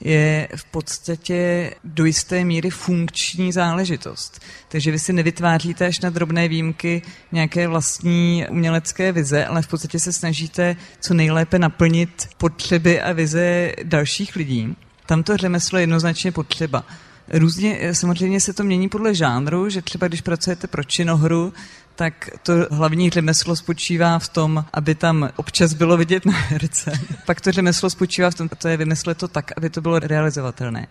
je 0.00 0.48
v 0.56 0.64
podstatě 0.64 1.70
do 1.84 2.04
jisté 2.04 2.44
míry 2.44 2.70
funkční 2.70 3.52
záležitost. 3.52 4.40
Takže 4.68 4.90
vy 4.90 4.98
si 4.98 5.12
nevytváříte 5.12 5.86
až 5.86 6.00
na 6.00 6.10
drobné 6.10 6.48
výjimky 6.48 7.02
nějaké 7.32 7.68
vlastní 7.68 8.46
umělecké 8.50 9.12
vize, 9.12 9.46
ale 9.46 9.62
v 9.62 9.68
podstatě 9.68 9.98
se 9.98 10.12
snažíte 10.12 10.76
co 11.00 11.14
nejlépe 11.14 11.58
naplnit 11.58 12.28
potřeby 12.38 13.00
a 13.00 13.12
vize 13.12 13.72
dalších 13.82 14.36
lidí. 14.36 14.76
Tam 15.06 15.22
to 15.22 15.36
řemeslo 15.36 15.78
je 15.78 15.82
jednoznačně 15.82 16.32
potřeba. 16.32 16.84
Různě 17.28 17.78
eh, 17.80 17.94
samozřejmě 17.94 18.40
se 18.40 18.52
to 18.52 18.64
mění 18.64 18.88
podle 18.88 19.14
žánru, 19.14 19.68
že 19.68 19.82
třeba 19.82 20.08
když 20.08 20.20
pracujete 20.20 20.66
pro 20.66 20.84
činohru, 20.84 21.52
tak 21.94 22.30
to 22.42 22.52
hlavní 22.70 23.10
řemeslo 23.10 23.56
spočívá 23.56 24.18
v 24.18 24.28
tom, 24.28 24.64
aby 24.72 24.94
tam 24.94 25.30
občas 25.36 25.72
bylo 25.72 25.96
vidět 25.96 26.26
na 26.26 26.32
herce. 26.32 26.92
Pak 27.26 27.40
to 27.40 27.52
řemeslo 27.52 27.90
spočívá 27.90 28.30
v 28.30 28.34
tom, 28.34 28.48
to 28.48 28.68
je 28.68 28.76
vymyslet 28.76 29.18
to 29.18 29.28
tak, 29.28 29.52
aby 29.56 29.70
to 29.70 29.80
bylo 29.80 29.98
realizovatelné. 29.98 30.86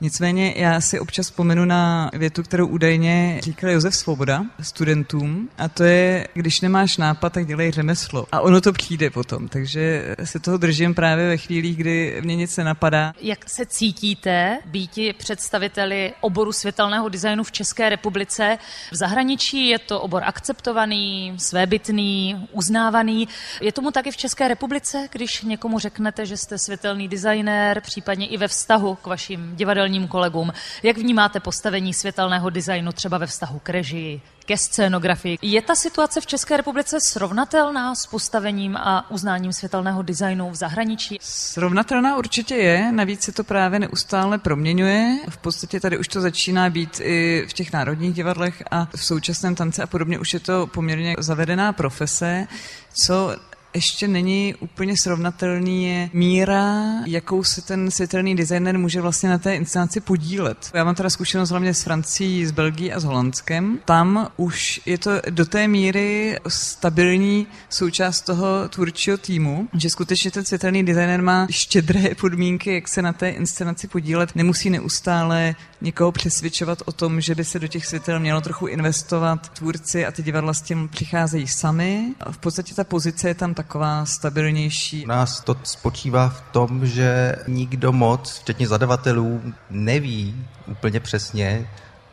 Nicméně 0.00 0.54
já 0.56 0.80
si 0.80 1.00
občas 1.00 1.26
vzpomenu 1.26 1.64
na 1.64 2.10
větu, 2.12 2.42
kterou 2.42 2.66
údajně 2.66 3.40
říkal 3.42 3.70
Josef 3.70 3.96
Svoboda 3.96 4.44
studentům 4.60 5.48
a 5.58 5.68
to 5.68 5.84
je, 5.84 6.28
když 6.34 6.60
nemáš 6.60 6.96
nápad, 6.96 7.32
tak 7.32 7.46
dělej 7.46 7.70
řemeslo. 7.70 8.26
A 8.32 8.40
ono 8.40 8.60
to 8.60 8.72
přijde 8.72 9.10
potom, 9.10 9.48
takže 9.48 10.14
se 10.24 10.38
toho 10.38 10.56
držím 10.56 10.94
právě 10.94 11.28
ve 11.28 11.36
chvílích, 11.36 11.76
kdy 11.76 12.20
mě 12.24 12.36
nic 12.36 12.56
nenapadá. 12.56 13.12
Jak 13.20 13.50
se 13.50 13.66
cítíte 13.66 14.58
býti 14.66 15.12
představiteli 15.12 16.12
oboru 16.20 16.52
světelného 16.52 17.08
designu 17.08 17.44
v 17.44 17.52
České 17.52 17.88
republice? 17.88 18.58
V 18.92 18.96
zahraničí 18.96 19.68
je 19.68 19.78
to 19.78 20.00
obor 20.00 20.22
akceptovaný, 20.24 21.34
svébytný, 21.36 22.48
uznávaný. 22.52 23.28
Je 23.60 23.72
tomu 23.72 23.90
taky 23.90 24.10
v 24.10 24.16
České 24.16 24.48
republice, 24.48 25.08
když 25.12 25.42
někomu 25.42 25.78
řeknete, 25.78 26.26
že 26.26 26.36
jste 26.36 26.58
světelný 26.58 27.08
designér, 27.08 27.80
případně 27.80 28.26
i 28.26 28.36
ve 28.36 28.48
vztahu 28.48 28.94
k 28.94 29.06
vašim 29.06 29.56
divadelním 29.56 29.87
divadelním 29.88 30.08
kolegům. 30.08 30.52
Jak 30.82 30.98
vnímáte 30.98 31.40
postavení 31.40 31.94
světelného 31.94 32.50
designu 32.50 32.92
třeba 32.92 33.18
ve 33.18 33.26
vztahu 33.26 33.60
k 33.62 33.68
režii, 33.68 34.20
ke 34.46 34.56
scénografii? 34.56 35.38
Je 35.42 35.62
ta 35.62 35.74
situace 35.74 36.20
v 36.20 36.26
České 36.26 36.56
republice 36.56 36.96
srovnatelná 37.00 37.94
s 37.94 38.06
postavením 38.06 38.76
a 38.76 39.10
uznáním 39.10 39.52
světelného 39.52 40.02
designu 40.02 40.50
v 40.50 40.54
zahraničí? 40.54 41.18
Srovnatelná 41.20 42.16
určitě 42.16 42.54
je, 42.54 42.92
navíc 42.92 43.22
se 43.22 43.32
to 43.32 43.44
právě 43.44 43.78
neustále 43.78 44.38
proměňuje. 44.38 45.18
V 45.28 45.36
podstatě 45.36 45.80
tady 45.80 45.98
už 45.98 46.08
to 46.08 46.20
začíná 46.20 46.70
být 46.70 47.00
i 47.00 47.46
v 47.48 47.52
těch 47.52 47.72
národních 47.72 48.14
divadlech 48.14 48.62
a 48.70 48.88
v 48.96 49.04
současném 49.04 49.54
tance 49.54 49.82
a 49.82 49.86
podobně 49.86 50.18
už 50.18 50.34
je 50.34 50.40
to 50.40 50.66
poměrně 50.66 51.16
zavedená 51.18 51.72
profese, 51.72 52.46
co 52.92 53.36
ještě 53.78 54.08
není 54.08 54.54
úplně 54.60 54.96
srovnatelný 54.96 55.84
je 55.84 56.10
míra, 56.12 56.74
jakou 57.06 57.44
se 57.44 57.62
ten 57.62 57.90
světelný 57.90 58.36
designer 58.36 58.78
může 58.78 59.00
vlastně 59.00 59.28
na 59.28 59.38
té 59.38 59.54
inscenaci 59.54 60.00
podílet. 60.00 60.70
Já 60.74 60.84
mám 60.84 60.94
teda 60.94 61.10
zkušenost 61.10 61.50
hlavně 61.50 61.74
s 61.74 61.82
Francií, 61.82 62.46
s 62.46 62.50
Belgií 62.50 62.92
a 62.92 63.00
s 63.00 63.04
Holandskem. 63.04 63.78
Tam 63.84 64.28
už 64.36 64.80
je 64.86 64.98
to 64.98 65.10
do 65.30 65.44
té 65.44 65.68
míry 65.68 66.38
stabilní 66.48 67.46
součást 67.68 68.20
toho 68.20 68.68
tvůrčího 68.68 69.18
týmu, 69.18 69.68
že 69.74 69.90
skutečně 69.90 70.30
ten 70.30 70.44
světelný 70.44 70.84
designer 70.84 71.22
má 71.22 71.46
štědré 71.50 72.14
podmínky, 72.20 72.74
jak 72.74 72.88
se 72.88 73.02
na 73.02 73.12
té 73.12 73.30
inscenaci 73.30 73.88
podílet. 73.88 74.34
Nemusí 74.34 74.70
neustále 74.70 75.54
někoho 75.80 76.12
přesvědčovat 76.12 76.82
o 76.84 76.92
tom, 76.92 77.20
že 77.20 77.34
by 77.34 77.44
se 77.44 77.58
do 77.58 77.68
těch 77.68 77.86
světel 77.86 78.20
mělo 78.20 78.40
trochu 78.40 78.66
investovat. 78.66 79.48
Tvůrci 79.48 80.06
a 80.06 80.12
ty 80.12 80.22
divadla 80.22 80.54
s 80.54 80.62
tím 80.62 80.88
přicházejí 80.88 81.46
sami. 81.46 82.14
V 82.30 82.38
podstatě 82.38 82.74
ta 82.74 82.84
pozice 82.84 83.28
je 83.28 83.34
tam 83.34 83.54
taková 83.68 84.06
stabilnější. 84.06 85.04
U 85.04 85.08
nás 85.08 85.40
to 85.40 85.56
spočívá 85.62 86.28
v 86.28 86.40
tom, 86.40 86.86
že 86.86 87.36
nikdo 87.48 87.92
moc, 87.92 88.38
včetně 88.38 88.68
zadavatelů, 88.68 89.42
neví 89.70 90.46
úplně 90.66 91.00
přesně, 91.00 91.68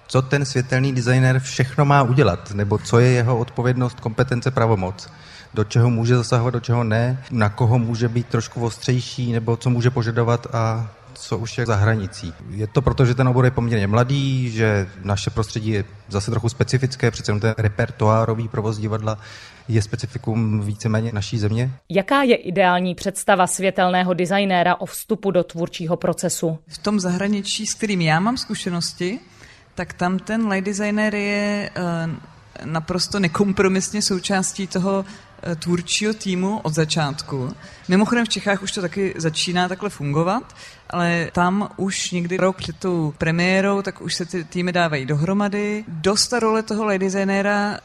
co 0.08 0.22
ten 0.22 0.46
světelný 0.46 0.94
designer 0.94 1.40
všechno 1.40 1.86
má 1.86 2.04
udělat, 2.04 2.52
nebo 2.52 2.78
co 2.78 3.00
je 3.00 3.08
jeho 3.08 3.38
odpovědnost, 3.38 4.00
kompetence, 4.00 4.52
pravomoc 4.52 5.10
do 5.54 5.64
čeho 5.64 5.90
může 5.90 6.16
zasahovat, 6.16 6.52
do 6.52 6.60
čeho 6.60 6.84
ne, 6.84 7.24
na 7.32 7.50
koho 7.50 7.80
může 7.80 8.10
být 8.10 8.28
trošku 8.28 8.66
ostřejší, 8.66 9.32
nebo 9.32 9.58
co 9.58 9.70
může 9.70 9.90
požadovat 9.90 10.48
a 10.54 10.88
co 11.16 11.38
už 11.38 11.58
je 11.58 11.66
za 11.66 11.76
hranicí. 11.76 12.34
Je 12.50 12.68
to 12.68 12.82
proto, 12.82 13.06
že 13.06 13.16
ten 13.16 13.28
obor 13.28 13.46
je 13.46 13.52
poměrně 13.52 13.88
mladý, 13.88 14.50
že 14.50 14.88
naše 15.04 15.30
prostředí 15.30 15.70
je 15.70 15.86
zase 16.10 16.32
trochu 16.32 16.50
specifické, 16.50 17.12
přece 17.12 17.30
jenom 17.30 17.40
ten 17.40 17.56
repertoárový 17.58 18.48
provoz 18.48 18.78
divadla 18.78 19.18
je 19.68 19.82
specifikum 19.82 20.62
víceméně 20.62 21.12
naší 21.14 21.38
země. 21.38 21.72
Jaká 21.90 22.24
je 22.24 22.36
ideální 22.36 22.96
představa 22.96 23.48
světelného 23.48 24.14
designéra 24.14 24.76
o 24.76 24.86
vstupu 24.86 25.32
do 25.32 25.44
tvůrčího 25.44 25.98
procesu? 25.98 26.60
V 26.68 26.78
tom 26.78 27.00
zahraničí, 27.00 27.68
s 27.68 27.74
kterým 27.74 28.02
já 28.02 28.20
mám 28.20 28.38
zkušenosti, 28.38 29.20
tak 29.76 29.94
tam 29.94 30.20
ten 30.20 30.48
light 30.48 30.66
designer 30.66 31.16
je 31.16 31.70
uh, 31.78 32.14
naprosto 32.66 33.20
nekompromisně 33.20 34.02
součástí 34.02 34.68
toho 34.68 35.06
eh, 35.08 35.35
tvůrčího 35.60 36.14
týmu 36.14 36.60
od 36.64 36.74
začátku. 36.74 37.56
Mimochodem 37.88 38.26
v 38.26 38.30
Čechách 38.30 38.64
už 38.64 38.72
to 38.72 38.82
taky 38.82 39.14
začíná 39.18 39.68
takhle 39.68 39.90
fungovat, 39.90 40.56
ale 40.90 41.30
tam 41.34 41.70
už 41.78 42.12
někdy 42.12 42.38
rok 42.38 42.58
před 42.58 42.78
tou 42.78 43.14
premiérou, 43.18 43.82
tak 43.82 44.02
už 44.02 44.16
se 44.16 44.26
ty 44.26 44.44
týmy 44.44 44.72
dávají 44.72 45.06
dohromady. 45.06 45.84
Dost 45.88 46.34
role 46.34 46.64
toho 46.64 46.86
lady 46.86 47.10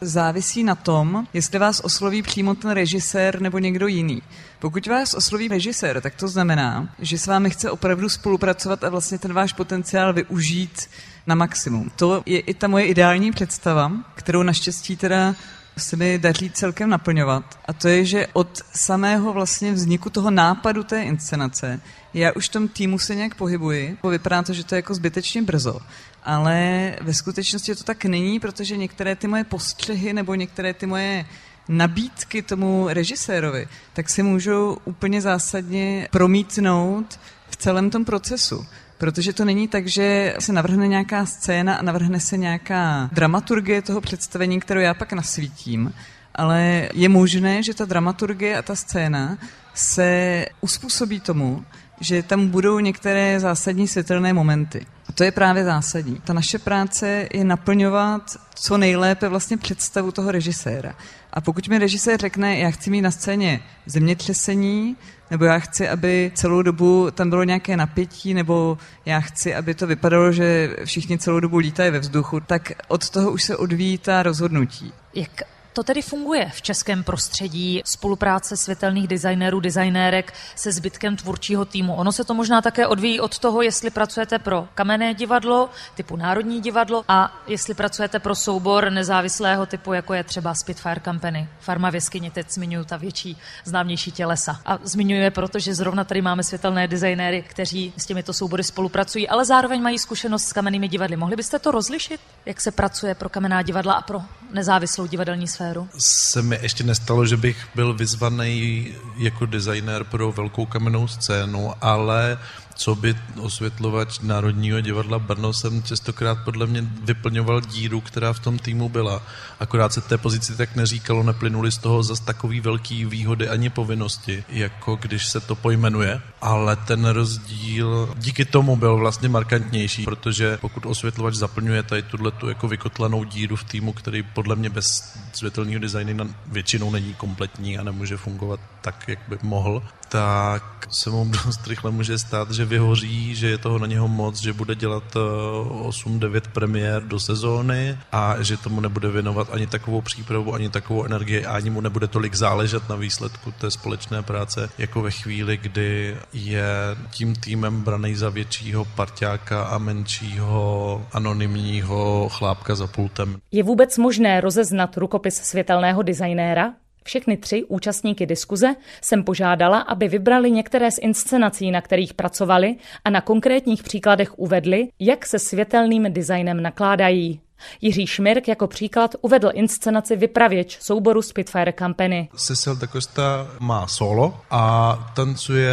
závisí 0.01 0.65
na 0.65 0.75
tom, 0.75 1.27
jestli 1.33 1.59
vás 1.59 1.81
osloví 1.81 2.23
přímo 2.23 2.55
ten 2.55 2.71
režisér 2.71 3.41
nebo 3.41 3.59
někdo 3.59 3.87
jiný. 3.87 4.23
Pokud 4.59 4.87
vás 4.87 5.15
osloví 5.15 5.49
režisér, 5.49 6.01
tak 6.01 6.15
to 6.15 6.29
znamená, 6.29 6.89
že 6.99 7.19
s 7.19 7.27
vámi 7.27 7.51
chce 7.51 7.71
opravdu 7.71 8.09
spolupracovat 8.09 8.85
a 8.85 8.89
vlastně 8.89 9.19
ten 9.19 9.33
váš 9.33 9.53
potenciál 9.53 10.13
využít 10.13 10.89
na 11.27 11.35
maximum. 11.35 11.91
To 11.97 12.23
je 12.27 12.41
i 12.41 12.55
ta 12.55 12.69
moje 12.69 12.85
ideální 12.85 13.33
představa, 13.33 13.93
kterou 14.15 14.43
naštěstí 14.43 14.97
teda 14.97 15.35
se 15.79 15.97
mi 15.97 16.19
daří 16.19 16.51
celkem 16.51 16.91
naplňovat. 16.91 17.59
A 17.69 17.73
to 17.73 17.89
je, 17.89 18.05
že 18.05 18.27
od 18.33 18.61
samého 18.75 19.33
vlastně 19.33 19.73
vzniku 19.73 20.11
toho 20.11 20.31
nápadu 20.31 20.83
té 20.83 21.03
inscenace 21.03 21.81
já 22.15 22.33
už 22.33 22.49
v 22.49 22.53
tom 22.53 22.69
týmu 22.69 22.99
se 22.99 23.15
nějak 23.15 23.35
pohybuji. 23.35 23.97
Vypadá 24.11 24.43
to, 24.43 24.53
že 24.53 24.65
to 24.65 24.75
je 24.75 24.79
jako 24.79 24.95
zbytečně 24.95 25.43
brzo. 25.43 25.81
Ale 26.25 26.97
ve 27.01 27.15
skutečnosti 27.15 27.75
to 27.75 27.85
tak 27.85 28.05
není, 28.05 28.41
protože 28.41 28.77
některé 28.77 29.17
ty 29.17 29.27
moje 29.27 29.45
postřehy 29.45 30.13
nebo 30.13 30.35
některé 30.35 30.75
ty 30.75 30.87
moje 30.87 31.27
nabídky 31.69 32.43
tomu 32.43 32.87
režisérovi, 32.89 33.69
tak 33.93 34.11
si 34.11 34.23
můžou 34.23 34.79
úplně 34.85 35.21
zásadně 35.21 36.09
promítnout 36.11 37.21
celém 37.61 37.91
tom 37.91 38.05
procesu. 38.05 38.67
Protože 38.99 39.33
to 39.33 39.45
není 39.45 39.69
tak, 39.69 39.87
že 39.87 40.35
se 40.39 40.53
navrhne 40.53 40.89
nějaká 40.89 41.27
scéna 41.27 41.75
a 41.75 41.83
navrhne 41.83 42.21
se 42.21 42.37
nějaká 42.37 43.11
dramaturgie 43.13 43.83
toho 43.83 44.01
představení, 44.01 44.61
kterou 44.61 44.81
já 44.81 44.95
pak 44.95 45.13
nasvítím, 45.13 45.93
ale 46.35 46.89
je 46.95 47.09
možné, 47.09 47.63
že 47.63 47.75
ta 47.75 47.85
dramaturgie 47.85 48.59
a 48.59 48.63
ta 48.63 48.77
scéna 48.77 49.39
se 49.75 50.47
uspůsobí 50.61 51.21
tomu, 51.21 51.65
že 52.01 52.23
tam 52.23 52.49
budou 52.49 52.79
některé 52.79 53.41
zásadní 53.41 53.89
světelné 53.89 54.33
momenty. 54.33 54.87
A 55.09 55.13
to 55.13 55.25
je 55.25 55.33
právě 55.33 55.65
zásadní. 55.65 56.21
Ta 56.25 56.33
naše 56.33 56.59
práce 56.59 57.29
je 57.33 57.45
naplňovat 57.45 58.37
co 58.55 58.79
nejlépe 58.79 59.29
vlastně 59.29 59.57
představu 59.57 60.13
toho 60.13 60.33
režiséra. 60.33 60.95
A 61.33 61.41
pokud 61.41 61.69
mi 61.69 61.79
režisér 61.79 62.21
řekne, 62.21 62.59
já 62.59 62.71
chci 62.71 62.91
mít 62.91 63.01
na 63.01 63.11
scéně 63.11 63.61
zemětřesení, 63.87 64.97
nebo 65.31 65.45
já 65.45 65.59
chci, 65.59 65.89
aby 65.89 66.33
celou 66.35 66.63
dobu 66.63 67.11
tam 67.11 67.31
bylo 67.31 67.45
nějaké 67.45 67.77
napětí, 67.77 68.35
nebo 68.35 68.79
já 69.07 69.21
chci, 69.21 69.55
aby 69.55 69.75
to 69.75 69.87
vypadalo, 69.87 70.33
že 70.33 70.77
všichni 70.85 71.19
celou 71.19 71.41
dobu 71.41 71.59
lítají 71.59 71.91
ve 71.91 71.99
vzduchu, 71.99 72.41
tak 72.41 72.73
od 72.89 73.11
toho 73.11 73.31
už 73.31 73.43
se 73.43 73.57
odvíjí 73.57 73.99
ta 73.99 74.23
rozhodnutí. 74.23 74.93
Jak 75.15 75.43
to 75.73 75.83
tedy 75.83 76.03
funguje 76.03 76.51
v 76.55 76.63
českém 76.63 77.05
prostředí, 77.05 77.83
spolupráce 77.85 78.57
světelných 78.57 79.09
designérů, 79.09 79.61
designérek 79.61 80.33
se 80.57 80.73
zbytkem 80.73 81.17
tvůrčího 81.17 81.65
týmu. 81.65 81.95
Ono 81.95 82.13
se 82.13 82.25
to 82.25 82.35
možná 82.35 82.63
také 82.63 82.87
odvíjí 82.87 83.21
od 83.21 83.39
toho, 83.39 83.63
jestli 83.63 83.91
pracujete 83.91 84.39
pro 84.39 84.69
kamenné 84.75 85.15
divadlo, 85.15 85.71
typu 85.95 86.17
Národní 86.17 86.61
divadlo, 86.61 87.05
a 87.09 87.43
jestli 87.47 87.75
pracujete 87.75 88.19
pro 88.19 88.35
soubor 88.35 88.91
nezávislého 88.91 89.67
typu, 89.67 89.93
jako 89.93 90.15
je 90.15 90.25
třeba 90.25 90.55
Spitfire 90.55 91.01
Company. 91.05 91.49
Farma 91.61 91.91
v 91.91 91.95
jeskyni, 91.95 92.31
teď 92.31 92.51
zmiňuji 92.51 92.85
ta 92.85 92.97
větší, 92.97 93.37
známější 93.65 94.13
tělesa. 94.13 94.61
A 94.67 94.79
zmiňuji 94.83 95.23
je 95.23 95.31
proto, 95.31 95.59
že 95.59 95.75
zrovna 95.75 96.05
tady 96.05 96.23
máme 96.23 96.43
světelné 96.43 96.89
designéry, 96.89 97.43
kteří 97.43 97.93
s 97.97 98.07
těmito 98.07 98.33
soubory 98.33 98.65
spolupracují, 98.65 99.29
ale 99.29 99.45
zároveň 99.45 99.83
mají 99.83 99.99
zkušenost 99.99 100.45
s 100.45 100.53
kamennými 100.53 100.89
divadly. 100.89 101.17
Mohli 101.17 101.37
byste 101.37 101.59
to 101.59 101.71
rozlišit, 101.71 102.21
jak 102.47 102.61
se 102.61 102.71
pracuje 102.71 103.15
pro 103.15 103.29
kamenná 103.29 103.63
divadla 103.63 103.95
a 103.95 104.03
pro 104.03 104.23
nezávislou 104.53 105.07
divadelní 105.07 105.49
sféru? 105.49 105.60
Se 105.99 106.43
mi 106.43 106.59
ještě 106.63 106.85
nestalo, 106.85 107.27
že 107.27 107.37
bych 107.37 107.69
byl 107.75 107.95
vyzvaný 107.95 108.87
jako 109.17 109.47
designér 109.47 110.05
pro 110.05 110.33
velkou 110.33 110.67
kamennou 110.67 111.09
scénu, 111.09 111.73
ale 111.81 112.39
co 112.81 112.95
by 112.95 113.15
osvětlovač 113.41 114.19
Národního 114.21 114.81
divadla 114.81 115.19
Brno 115.19 115.53
jsem 115.53 115.83
častokrát 115.83 116.39
podle 116.45 116.67
mě 116.67 116.83
vyplňoval 117.05 117.61
díru, 117.61 118.01
která 118.01 118.33
v 118.33 118.39
tom 118.39 118.59
týmu 118.59 118.89
byla. 118.89 119.23
Akorát 119.61 119.93
se 119.93 120.01
té 120.01 120.19
pozici 120.19 120.57
tak 120.57 120.77
neříkalo, 120.77 121.23
neplynuli 121.23 121.73
z 121.73 121.79
toho 121.79 122.03
zas 122.03 122.21
takový 122.21 122.61
velký 122.61 123.05
výhody 123.05 123.49
ani 123.49 123.71
povinnosti, 123.71 124.45
jako 124.49 124.97
když 124.97 125.27
se 125.27 125.41
to 125.41 125.55
pojmenuje. 125.55 126.21
Ale 126.41 126.77
ten 126.77 127.05
rozdíl 127.05 128.15
díky 128.17 128.45
tomu 128.45 128.77
byl 128.77 128.97
vlastně 128.97 129.29
markantnější, 129.29 130.05
protože 130.05 130.59
pokud 130.61 130.87
osvětlovač 130.87 131.35
zaplňuje 131.35 131.83
tady 131.83 132.03
tuhle 132.03 132.31
tu 132.31 132.49
jako 132.49 132.69
vykotlanou 132.69 133.25
díru 133.25 133.57
v 133.57 133.65
týmu, 133.65 133.93
který 133.93 134.23
podle 134.23 134.57
mě 134.57 134.71
bez 134.71 135.19
světelného 135.33 135.81
designu 135.81 136.35
většinou 136.47 136.91
není 136.91 137.15
kompletní 137.15 137.79
a 137.79 137.83
nemůže 137.83 138.17
fungovat 138.17 138.61
tak, 138.81 139.09
jak 139.09 139.19
by 139.29 139.39
mohl, 139.43 139.83
tak 140.11 140.87
se 140.91 141.11
mu 141.11 141.25
dost 141.45 141.67
rychle 141.67 141.91
může 141.91 142.19
stát, 142.19 142.51
že 142.51 142.65
vyhoří, 142.65 143.35
že 143.35 143.49
je 143.49 143.59
toho 143.59 143.79
na 143.79 143.87
něho 143.87 144.09
moc, 144.09 144.41
že 144.41 144.53
bude 144.53 144.75
dělat 144.75 145.15
8-9 145.15 146.37
eh, 146.37 146.51
premiér 146.53 147.03
do 147.03 147.21
sezóny 147.21 147.99
a 148.13 148.43
že 148.43 148.57
tomu 148.57 148.81
nebude 148.81 149.11
věnovat 149.11 149.49
ani 149.53 149.67
takovou 149.67 150.01
přípravu, 150.01 150.55
ani 150.55 150.69
takovou 150.69 151.05
energii, 151.05 151.47
ani 151.47 151.71
mu 151.71 151.81
nebude 151.81 152.09
tolik 152.09 152.35
záležet 152.35 152.89
na 152.89 152.97
výsledku 152.97 153.53
té 153.61 153.71
společné 153.71 154.23
práce, 154.23 154.71
jako 154.79 155.03
ve 155.03 155.11
chvíli, 155.11 155.57
kdy 155.57 156.17
je 156.33 156.67
tím 157.11 157.35
týmem 157.35 157.83
braný 157.83 158.15
za 158.15 158.31
většího 158.31 158.85
parťáka 158.85 159.63
a 159.63 159.79
menšího 159.79 161.07
anonymního 161.13 162.29
chlápka 162.29 162.75
za 162.75 162.87
pultem. 162.87 163.37
Je 163.53 163.63
vůbec 163.63 163.99
možné 163.99 164.41
rozeznat 164.41 164.97
rukopis 164.97 165.35
světelného 165.35 166.03
designéra? 166.03 166.73
Všechny 167.05 167.37
tři 167.37 167.65
účastníky 167.65 168.27
diskuze 168.27 168.75
jsem 169.03 169.25
požádala, 169.25 169.79
aby 169.79 170.09
vybrali 170.09 170.51
některé 170.51 170.91
z 170.91 170.99
inscenací, 170.99 171.71
na 171.71 171.81
kterých 171.81 172.15
pracovali 172.15 172.77
a 173.05 173.11
na 173.11 173.21
konkrétních 173.21 173.83
příkladech 173.83 174.39
uvedli, 174.39 174.89
jak 174.99 175.27
se 175.27 175.39
světelným 175.39 176.13
designem 176.13 176.63
nakládají. 176.63 177.41
Jiří 177.81 178.07
Šmirk 178.07 178.49
jako 178.49 178.67
příklad 178.67 179.15
uvedl 179.21 179.51
inscenaci 179.55 180.17
Vypravěč 180.17 180.79
souboru 180.81 181.23
Spitfire 181.23 181.73
Company. 181.73 182.29
Cecil 182.37 182.77
de 182.77 182.89
Costa 182.89 183.49
má 183.61 183.87
solo 183.87 184.41
a 184.51 184.95
tancuje 185.17 185.73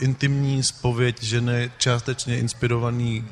intimní 0.00 0.62
spověď 0.62 1.22
ženy 1.22 1.70
částečně 1.78 2.38
inspirovaný 2.38 3.24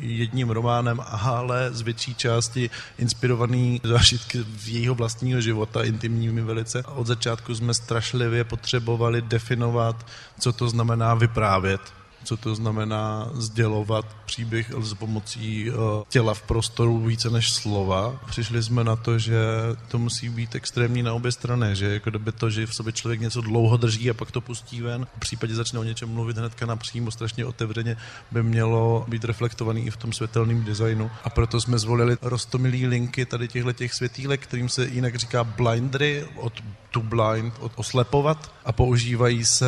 jedním 0.00 0.50
románem, 0.50 1.00
ale 1.06 1.68
z 1.72 1.80
větší 1.80 2.14
části 2.14 2.70
inspirovaný 2.98 3.80
zážitky 3.84 4.38
v 4.38 4.68
jejího 4.68 4.94
vlastního 4.94 5.40
života, 5.40 5.84
intimními 5.84 6.42
velice. 6.42 6.82
Od 6.82 7.06
začátku 7.06 7.54
jsme 7.54 7.74
strašlivě 7.74 8.44
potřebovali 8.44 9.22
definovat, 9.22 10.06
co 10.40 10.52
to 10.52 10.68
znamená 10.68 11.14
vyprávět 11.14 11.80
co 12.24 12.36
to 12.36 12.54
znamená 12.54 13.30
sdělovat 13.34 14.16
příběh 14.26 14.72
s 14.80 14.94
pomocí 14.94 15.70
uh, 15.70 15.76
těla 16.08 16.34
v 16.34 16.42
prostoru 16.42 16.98
více 16.98 17.30
než 17.30 17.52
slova. 17.52 18.20
Přišli 18.26 18.62
jsme 18.62 18.84
na 18.84 18.96
to, 18.96 19.18
že 19.18 19.40
to 19.88 19.98
musí 19.98 20.28
být 20.28 20.54
extrémní 20.54 21.02
na 21.02 21.14
obě 21.14 21.32
strany, 21.32 21.76
že 21.76 21.92
jako 21.92 22.10
kdyby 22.10 22.32
to, 22.32 22.50
že 22.50 22.66
v 22.66 22.74
sobě 22.74 22.92
člověk 22.92 23.20
něco 23.20 23.40
dlouho 23.40 23.76
drží 23.76 24.10
a 24.10 24.14
pak 24.14 24.30
to 24.30 24.40
pustí 24.40 24.82
ven, 24.82 25.06
v 25.16 25.20
případě 25.20 25.54
začne 25.54 25.78
o 25.78 25.84
něčem 25.84 26.08
mluvit 26.08 26.38
hnedka 26.38 26.66
napřímo, 26.66 27.10
strašně 27.10 27.44
otevřeně, 27.44 27.96
by 28.30 28.42
mělo 28.42 29.04
být 29.08 29.24
reflektovaný 29.24 29.86
i 29.86 29.90
v 29.90 29.96
tom 29.96 30.12
světelném 30.12 30.64
designu. 30.64 31.10
A 31.24 31.30
proto 31.30 31.60
jsme 31.60 31.78
zvolili 31.78 32.16
rostomilý 32.22 32.86
linky 32.86 33.26
tady 33.26 33.48
těchto 33.48 33.72
těch 33.72 33.94
světílek, 33.94 34.40
kterým 34.40 34.68
se 34.68 34.86
jinak 34.86 35.16
říká 35.16 35.44
blindry 35.44 36.26
od 36.36 36.52
to 36.90 37.00
blind, 37.00 37.54
oslepovat 37.74 38.52
a 38.64 38.72
používají 38.72 39.44
se 39.44 39.66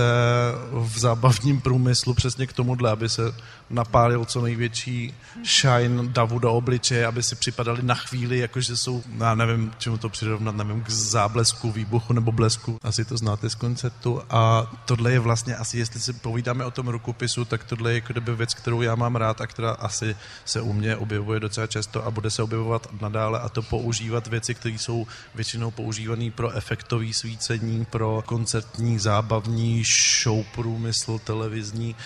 v 0.72 0.98
zábavním 0.98 1.60
průmyslu 1.60 2.14
přesně 2.14 2.41
k 2.46 2.52
tomuhle, 2.52 2.90
aby 2.90 3.08
se 3.08 3.34
napálil 3.70 4.24
co 4.24 4.40
největší 4.40 5.14
shine 5.44 6.08
davu 6.08 6.38
do 6.38 6.52
obličeje, 6.52 7.06
aby 7.06 7.22
si 7.22 7.34
připadali 7.34 7.82
na 7.82 7.94
chvíli, 7.94 8.38
jakože 8.38 8.76
jsou, 8.76 9.02
já 9.18 9.34
nevím, 9.34 9.72
čemu 9.78 9.98
to 9.98 10.08
přirovnat, 10.08 10.56
nevím, 10.56 10.82
k 10.82 10.90
záblesku, 10.90 11.72
výbuchu 11.72 12.12
nebo 12.12 12.32
blesku. 12.32 12.78
Asi 12.82 13.04
to 13.04 13.16
znáte 13.16 13.50
z 13.50 13.54
koncertu. 13.54 14.22
A 14.30 14.70
tohle 14.84 15.12
je 15.12 15.18
vlastně 15.18 15.56
asi, 15.56 15.78
jestli 15.78 16.00
si 16.00 16.12
povídáme 16.12 16.64
o 16.64 16.70
tom 16.70 16.88
rukopisu, 16.88 17.44
tak 17.44 17.64
tohle 17.64 17.90
je 17.90 17.94
jako 17.94 18.12
kdyby 18.12 18.36
věc, 18.36 18.54
kterou 18.54 18.82
já 18.82 18.94
mám 18.94 19.16
rád 19.16 19.40
a 19.40 19.46
která 19.46 19.70
asi 19.70 20.16
se 20.44 20.60
u 20.60 20.72
mě 20.72 20.96
objevuje 20.96 21.40
docela 21.40 21.66
často 21.66 22.06
a 22.06 22.10
bude 22.10 22.30
se 22.30 22.42
objevovat 22.42 22.88
nadále 23.00 23.40
a 23.40 23.48
to 23.48 23.62
používat 23.62 24.26
věci, 24.26 24.54
které 24.54 24.74
jsou 24.74 25.06
většinou 25.34 25.70
používané 25.70 26.30
pro 26.30 26.50
efektový 26.50 27.12
svícení, 27.12 27.84
pro 27.84 28.22
koncertní, 28.26 28.98
zábavní 28.98 29.82
show 30.22 30.44
průmysl, 30.54 31.18
televizní, 31.18 31.96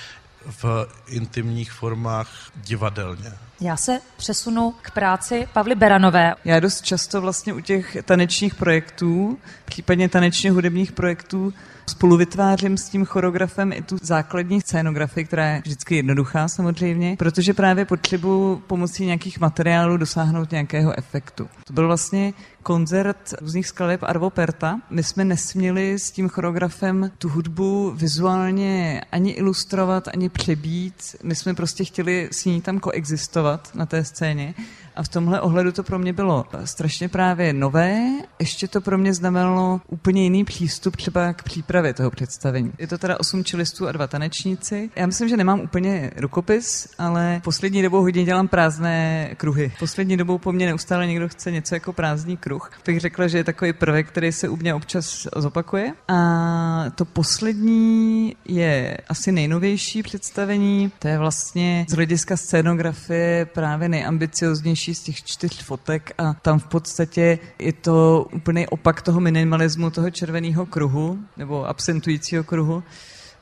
v 0.50 0.86
intimních 1.06 1.72
formách 1.72 2.28
divadelně. 2.56 3.32
Já 3.60 3.76
se 3.76 4.00
přesunu 4.16 4.74
k 4.82 4.90
práci 4.90 5.48
Pavly 5.52 5.74
Beranové. 5.74 6.34
Já 6.44 6.60
dost 6.60 6.84
často 6.84 7.20
vlastně 7.20 7.52
u 7.52 7.60
těch 7.60 7.96
tanečních 8.04 8.54
projektů, 8.54 9.38
případně 9.64 10.08
tanečně 10.08 10.50
hudebních 10.50 10.92
projektů, 10.92 11.52
Spolu 11.90 12.16
vytvářím 12.16 12.76
s 12.76 12.88
tím 12.88 13.04
choreografem 13.04 13.72
i 13.72 13.82
tu 13.82 13.96
základní 14.02 14.60
scénografii, 14.60 15.24
která 15.24 15.46
je 15.46 15.60
vždycky 15.64 15.96
jednoduchá 15.96 16.48
samozřejmě, 16.48 17.16
protože 17.18 17.54
právě 17.54 17.84
potřebuji 17.84 18.56
pomocí 18.56 19.06
nějakých 19.06 19.40
materiálů 19.40 19.96
dosáhnout 19.96 20.50
nějakého 20.50 20.98
efektu. 20.98 21.48
To 21.64 21.72
byl 21.72 21.86
vlastně 21.86 22.32
koncert 22.66 23.34
různých 23.40 23.66
skladeb 23.66 24.02
Arvo 24.02 24.30
Perta. 24.30 24.80
My 24.90 25.02
jsme 25.02 25.24
nesměli 25.24 25.98
s 25.98 26.10
tím 26.10 26.28
choreografem 26.28 27.10
tu 27.18 27.28
hudbu 27.28 27.92
vizuálně 27.96 29.02
ani 29.12 29.30
ilustrovat, 29.30 30.08
ani 30.08 30.28
přebít. 30.28 31.16
My 31.22 31.34
jsme 31.34 31.54
prostě 31.54 31.84
chtěli 31.84 32.28
s 32.32 32.44
ní 32.44 32.60
tam 32.60 32.80
koexistovat 32.80 33.74
na 33.74 33.86
té 33.86 34.04
scéně 34.04 34.54
a 34.96 35.02
v 35.02 35.08
tomhle 35.08 35.40
ohledu 35.40 35.72
to 35.72 35.82
pro 35.82 35.98
mě 35.98 36.12
bylo 36.12 36.44
strašně 36.64 37.08
právě 37.08 37.52
nové. 37.52 38.00
Ještě 38.38 38.68
to 38.68 38.80
pro 38.80 38.98
mě 38.98 39.14
znamenalo 39.14 39.80
úplně 39.88 40.22
jiný 40.22 40.44
přístup 40.44 40.96
třeba 40.96 41.32
k 41.32 41.42
přípravě 41.42 41.94
toho 41.94 42.10
představení. 42.10 42.72
Je 42.78 42.86
to 42.86 42.98
teda 42.98 43.20
osm 43.20 43.44
čelistů 43.44 43.88
a 43.88 43.92
dva 43.92 44.06
tanečníci. 44.06 44.90
Já 44.96 45.06
myslím, 45.06 45.28
že 45.28 45.36
nemám 45.36 45.60
úplně 45.60 46.10
rukopis, 46.16 46.88
ale 46.98 47.40
poslední 47.44 47.82
dobou 47.82 48.00
hodně 48.00 48.24
dělám 48.24 48.48
prázdné 48.48 49.30
kruhy. 49.36 49.72
Poslední 49.78 50.16
dobou 50.16 50.38
po 50.38 50.52
mně 50.52 50.66
neustále 50.66 51.06
někdo 51.06 51.28
chce 51.28 51.50
něco 51.50 51.74
jako 51.74 51.92
prázdný 51.92 52.36
kruh. 52.36 52.70
Bych 52.86 53.00
řekla, 53.00 53.28
že 53.28 53.38
je 53.38 53.44
takový 53.44 53.72
prvek, 53.72 54.08
který 54.08 54.32
se 54.32 54.48
u 54.48 54.56
mě 54.56 54.74
občas 54.74 55.26
zopakuje. 55.36 55.92
A 56.08 56.84
to 56.94 57.04
poslední 57.04 58.36
je 58.44 58.96
asi 59.08 59.32
nejnovější 59.32 60.02
představení. 60.02 60.92
To 60.98 61.08
je 61.08 61.18
vlastně 61.18 61.86
z 61.88 61.94
hlediska 61.94 62.36
scénografie 62.36 63.46
právě 63.46 63.88
nejambicioznější 63.88 64.85
nejsilnější 64.86 64.94
z 64.94 65.02
těch 65.02 65.24
čtyř 65.24 65.62
fotek 65.62 66.12
a 66.18 66.34
tam 66.34 66.58
v 66.58 66.66
podstatě 66.66 67.38
je 67.58 67.72
to 67.72 68.26
úplný 68.32 68.66
opak 68.66 69.02
toho 69.02 69.20
minimalismu, 69.20 69.90
toho 69.90 70.10
červeného 70.10 70.66
kruhu, 70.66 71.18
nebo 71.36 71.66
absentujícího 71.66 72.44
kruhu 72.44 72.82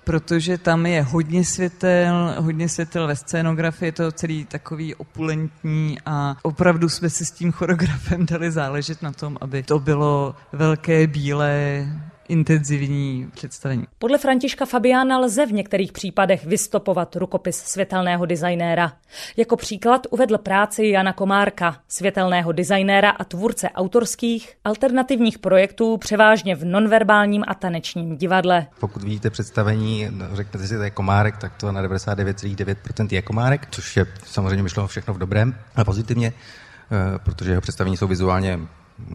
protože 0.05 0.59
tam 0.59 0.87
je 0.87 1.03
hodně 1.03 1.45
světel, 1.45 2.35
hodně 2.39 2.69
světel 2.69 3.07
ve 3.07 3.17
scénografii, 3.17 3.89
je 3.89 3.93
to 3.93 4.13
celý 4.13 4.45
takový 4.45 4.95
opulentní 4.95 5.97
a 6.07 6.37
opravdu 6.43 6.89
jsme 6.89 7.11
si 7.11 7.25
s 7.25 7.31
tím 7.31 7.53
choreografem 7.53 8.27
dali 8.27 8.53
záležet 8.53 9.03
na 9.03 9.13
tom, 9.13 9.39
aby 9.41 9.63
to 9.63 9.79
bylo 9.79 10.35
velké, 10.53 11.07
bílé, 11.07 11.89
intenzivní 12.29 13.31
představení. 13.35 13.85
Podle 13.99 14.19
Františka 14.19 14.67
Fabiána 14.67 15.19
lze 15.19 15.47
v 15.47 15.53
některých 15.53 15.93
případech 15.93 16.47
vystopovat 16.47 17.17
rukopis 17.17 17.57
světelného 17.57 18.27
designéra. 18.27 18.93
Jako 19.37 19.57
příklad 19.57 20.07
uvedl 20.11 20.39
práci 20.39 20.87
Jana 20.87 21.13
Komárka, 21.13 21.77
světelného 21.89 22.53
designéra 22.53 23.11
a 23.11 23.25
tvůrce 23.25 23.71
autorských 23.71 24.55
alternativních 24.65 25.39
projektů 25.39 25.97
převážně 25.97 26.57
v 26.57 26.65
nonverbálním 26.65 27.45
a 27.49 27.55
tanečním 27.55 28.17
divadle. 28.17 28.67
Pokud 28.81 29.03
vidíte 29.03 29.31
představení, 29.31 30.09
řeknete 30.33 30.59
si, 30.59 30.69
že 30.69 30.77
to 30.77 30.83
je 30.83 30.91
Komárek, 30.91 31.37
tak 31.37 31.53
to 31.57 31.73
na 31.73 31.83
99,9% 31.83 33.09
je 33.11 33.23
Komárek, 33.23 33.69
což 33.71 33.97
je 33.97 34.07
samozřejmě 34.25 34.63
myšleno 34.63 34.89
všechno 34.89 35.15
v 35.15 35.19
dobrém 35.19 35.55
a 35.77 35.85
pozitivně, 35.85 36.33
eh, 36.33 37.19
protože 37.19 37.51
jeho 37.51 37.61
představení 37.61 37.97
jsou 37.97 38.07
vizuálně 38.07 38.61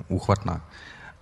úchvatná. 0.08 0.62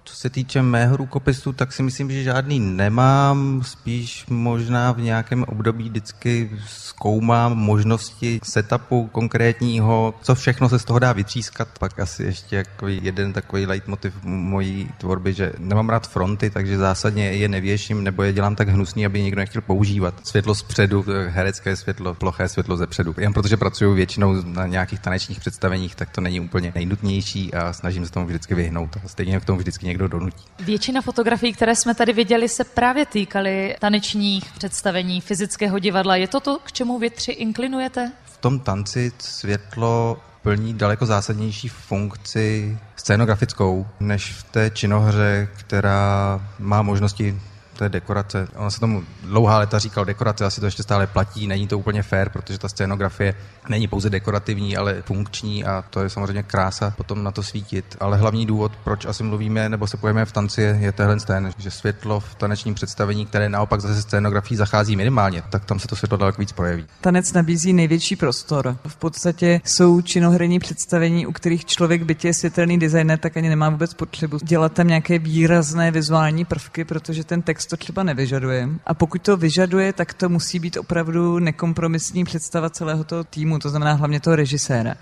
Co 0.08 0.16
se 0.16 0.30
týče 0.30 0.62
mého 0.62 0.98
rukopisu, 0.98 1.54
tak 1.54 1.74
si 1.74 1.84
myslím, 1.84 2.12
že 2.12 2.24
žádný 2.24 2.60
nemám, 2.60 3.62
spíš 3.66 4.26
možná 4.30 4.92
v 4.92 5.02
nějakém 5.02 5.44
období 5.44 5.90
vždycky 5.90 6.52
zkoumám 6.68 7.56
možnosti 7.56 8.40
setupu 8.44 9.08
konkrétního, 9.12 10.14
co 10.22 10.36
všechno 10.36 10.70
se 10.70 10.80
z 10.80 10.86
toho 10.86 11.00
dá 11.00 11.14
vytřískat. 11.14 11.68
Pak 11.80 12.00
asi 12.00 12.24
ještě 12.24 12.56
jako 12.56 12.88
jeden 12.88 13.34
takový 13.34 13.66
leitmotiv 13.66 14.14
mojí 14.24 14.90
tvorby, 14.98 15.34
že 15.34 15.52
nemám 15.58 15.90
rád 15.90 16.08
fronty, 16.08 16.50
takže 16.50 16.78
zásadně 16.78 17.32
je 17.32 17.48
nevěším 17.48 18.04
nebo 18.04 18.24
je 18.24 18.34
dělám 18.34 18.56
tak 18.56 18.70
hnusný, 18.70 19.06
aby 19.06 19.22
někdo 19.22 19.40
nechtěl 19.40 19.62
používat. 19.62 20.28
Světlo 20.28 20.56
zpředu, 20.56 21.06
herecké 21.28 21.76
světlo, 21.76 22.14
ploché 22.14 22.50
světlo 22.50 22.78
ze 22.78 22.88
předu. 22.88 23.16
Jen 23.18 23.34
protože 23.34 23.58
pracuji 23.58 23.96
většinou 23.96 24.42
na 24.42 24.68
nějakých 24.68 25.00
tanečních 25.00 25.40
představeních, 25.40 25.96
tak 25.96 26.10
to 26.10 26.22
není 26.22 26.40
úplně 26.40 26.72
nejnutnější 26.76 27.54
a 27.54 27.74
snažím 27.74 28.06
se 28.06 28.12
tomu 28.12 28.26
vždycky 28.26 28.56
vyhnout. 28.56 28.98
Stejně 29.06 29.40
k 29.40 29.46
tomu 29.46 29.60
vždycky 29.60 29.86
někdo 29.86 29.97
někdo 29.98 30.08
donutí. 30.08 30.44
Většina 30.60 31.02
fotografií, 31.02 31.54
které 31.54 31.76
jsme 31.76 31.96
tady 31.96 32.14
viděli, 32.14 32.50
se 32.50 32.64
právě 32.64 33.06
týkaly 33.06 33.76
tanečních 33.80 34.52
představení, 34.52 35.22
fyzického 35.22 35.80
divadla. 35.80 36.16
Je 36.16 36.28
to 36.28 36.40
to, 36.40 36.60
k 36.64 36.72
čemu 36.72 37.00
vy 37.00 37.10
tři 37.10 37.32
inklinujete? 37.32 38.12
V 38.26 38.38
tom 38.38 38.60
tanci 38.60 39.12
světlo 39.20 40.18
plní 40.42 40.74
daleko 40.74 41.06
zásadnější 41.06 41.70
funkci 41.70 42.78
scénografickou, 42.96 43.88
než 44.00 44.32
v 44.32 44.44
té 44.44 44.70
činohře, 44.70 45.48
která 45.58 46.42
má 46.60 46.82
možnosti 46.82 47.42
to 47.78 47.84
je 47.84 47.90
dekorace. 47.90 48.48
Ono 48.56 48.72
se 48.72 48.80
tomu 48.80 49.04
dlouhá 49.24 49.60
leta 49.60 49.80
říkal 49.80 50.06
dekorace, 50.06 50.46
asi 50.46 50.60
to 50.60 50.66
ještě 50.66 50.84
stále 50.84 51.08
platí, 51.08 51.48
není 51.48 51.68
to 51.68 51.80
úplně 51.80 52.04
fair, 52.04 52.30
protože 52.30 52.58
ta 52.58 52.70
scénografie 52.70 53.36
není 53.70 53.88
pouze 53.88 54.10
dekorativní, 54.10 54.78
ale 54.78 55.02
funkční 55.02 55.66
a 55.66 55.84
to 55.90 56.00
je 56.00 56.10
samozřejmě 56.10 56.44
krása 56.44 56.94
potom 56.98 57.24
na 57.24 57.32
to 57.32 57.44
svítit. 57.44 57.98
Ale 58.00 58.18
hlavní 58.18 58.46
důvod, 58.46 58.72
proč 58.84 59.06
asi 59.06 59.24
mluvíme 59.24 59.70
nebo 59.70 59.88
se 59.88 59.98
pojeme 59.98 60.26
v 60.26 60.32
tanci, 60.32 60.62
je 60.62 60.92
tenhle 60.92 61.20
ten, 61.20 61.52
že 61.58 61.72
světlo 61.72 62.20
v 62.20 62.36
tanečním 62.36 62.74
představení, 62.74 63.26
které 63.26 63.50
naopak 63.50 63.82
zase 63.82 64.02
scénografií 64.02 64.58
zachází 64.58 64.96
minimálně, 64.96 65.44
tak 65.50 65.66
tam 65.66 65.80
se 65.80 65.88
to 65.88 65.96
světlo 65.96 66.18
daleko 66.18 66.42
víc 66.42 66.52
projeví. 66.52 66.86
Tanec 67.02 67.34
nabízí 67.34 67.74
největší 67.74 68.16
prostor. 68.16 68.78
V 68.88 68.96
podstatě 68.96 69.62
jsou 69.64 70.02
činoherní 70.02 70.60
představení, 70.60 71.28
u 71.28 71.32
kterých 71.32 71.66
člověk 71.66 72.04
bytě 72.04 72.34
světelný 72.34 72.80
designer, 72.80 73.20
tak 73.20 73.38
ani 73.38 73.50
nemá 73.50 73.70
vůbec 73.70 73.94
potřebu 73.94 74.38
dělat 74.44 74.74
tam 74.74 74.88
nějaké 74.88 75.20
výrazné 75.20 75.92
vizuální 75.92 76.46
prvky, 76.46 76.86
protože 76.86 77.24
ten 77.24 77.42
text 77.42 77.67
to 77.70 77.78
třeba 77.78 78.04
nevyžaduje. 78.04 78.70
A 78.86 78.94
pokud 78.94 79.22
to 79.22 79.38
vyžaduje, 79.38 79.94
tak 79.94 80.14
to 80.14 80.30
musí 80.30 80.60
být 80.60 80.78
opravdu 80.78 81.40
nekompromisní 81.40 82.24
představa 82.24 82.70
celého 82.70 83.04
toho 83.04 83.24
týmu, 83.24 83.60
to 83.60 83.70
znamená 83.70 83.94
hlavně 83.94 84.20
toho 84.20 84.36
režiséra 84.36 84.96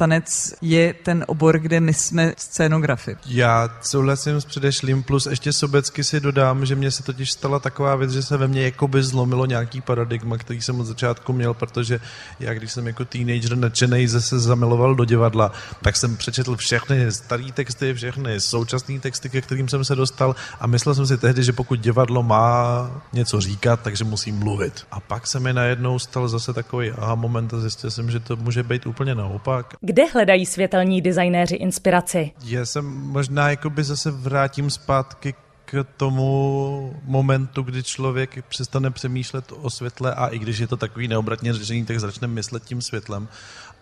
tanec 0.00 0.54
je 0.60 0.94
ten 0.94 1.24
obor, 1.28 1.58
kde 1.58 1.80
my 1.80 1.94
jsme 1.94 2.32
scénografy. 2.36 3.16
Já 3.26 3.68
souhlasím 3.82 4.40
s 4.40 4.44
předešlým, 4.44 5.02
plus 5.02 5.26
ještě 5.26 5.52
sobecky 5.52 6.04
si 6.04 6.20
dodám, 6.20 6.66
že 6.66 6.74
mě 6.74 6.90
se 6.90 7.02
totiž 7.02 7.32
stala 7.32 7.58
taková 7.58 7.96
věc, 7.96 8.10
že 8.10 8.22
se 8.22 8.36
ve 8.36 8.48
mně 8.48 8.62
jakoby 8.62 9.02
zlomilo 9.02 9.46
nějaký 9.46 9.80
paradigma, 9.80 10.38
který 10.38 10.60
jsem 10.60 10.80
od 10.80 10.84
začátku 10.84 11.32
měl, 11.32 11.54
protože 11.54 12.00
já, 12.40 12.54
když 12.54 12.72
jsem 12.72 12.86
jako 12.86 13.04
teenager 13.04 13.56
nadšený 13.56 14.06
zase 14.06 14.40
zamiloval 14.40 14.94
do 14.94 15.04
divadla, 15.04 15.52
tak 15.82 15.96
jsem 15.96 16.16
přečetl 16.16 16.56
všechny 16.56 17.12
staré 17.12 17.52
texty, 17.54 17.94
všechny 17.94 18.40
současné 18.40 19.00
texty, 19.00 19.28
ke 19.28 19.40
kterým 19.40 19.68
jsem 19.68 19.84
se 19.84 19.94
dostal 19.94 20.36
a 20.60 20.66
myslel 20.66 20.94
jsem 20.94 21.06
si 21.06 21.18
tehdy, 21.18 21.44
že 21.44 21.52
pokud 21.52 21.80
divadlo 21.80 22.22
má 22.22 22.90
něco 23.12 23.40
říkat, 23.40 23.80
takže 23.82 24.04
musí 24.04 24.32
mluvit. 24.32 24.86
A 24.90 25.00
pak 25.00 25.26
se 25.26 25.40
mi 25.40 25.52
najednou 25.52 25.98
stal 25.98 26.28
zase 26.28 26.52
takový 26.52 26.90
aha 26.90 27.14
moment 27.14 27.54
a 27.54 27.60
zjistil 27.60 27.90
jsem, 27.90 28.10
že 28.10 28.20
to 28.20 28.36
může 28.36 28.62
být 28.62 28.86
úplně 28.86 29.14
naopak. 29.14 29.74
Kde 29.90 30.06
hledají 30.06 30.46
světelní 30.46 31.02
designéři 31.02 31.56
inspiraci? 31.56 32.30
Já 32.44 32.66
jsem 32.66 32.84
možná 32.86 33.50
jakoby 33.50 33.84
zase 33.84 34.10
vrátím 34.10 34.70
zpátky 34.70 35.34
k 35.64 35.84
tomu 35.96 36.94
momentu, 37.04 37.62
kdy 37.62 37.82
člověk 37.82 38.44
přestane 38.48 38.90
přemýšlet 38.90 39.44
o 39.56 39.70
světle 39.70 40.14
a 40.14 40.26
i 40.26 40.38
když 40.38 40.58
je 40.58 40.66
to 40.66 40.76
takový 40.76 41.08
neobratně 41.08 41.52
řešení, 41.52 41.84
tak 41.84 42.00
začne 42.00 42.28
myslet 42.28 42.64
tím 42.64 42.82
světlem. 42.82 43.28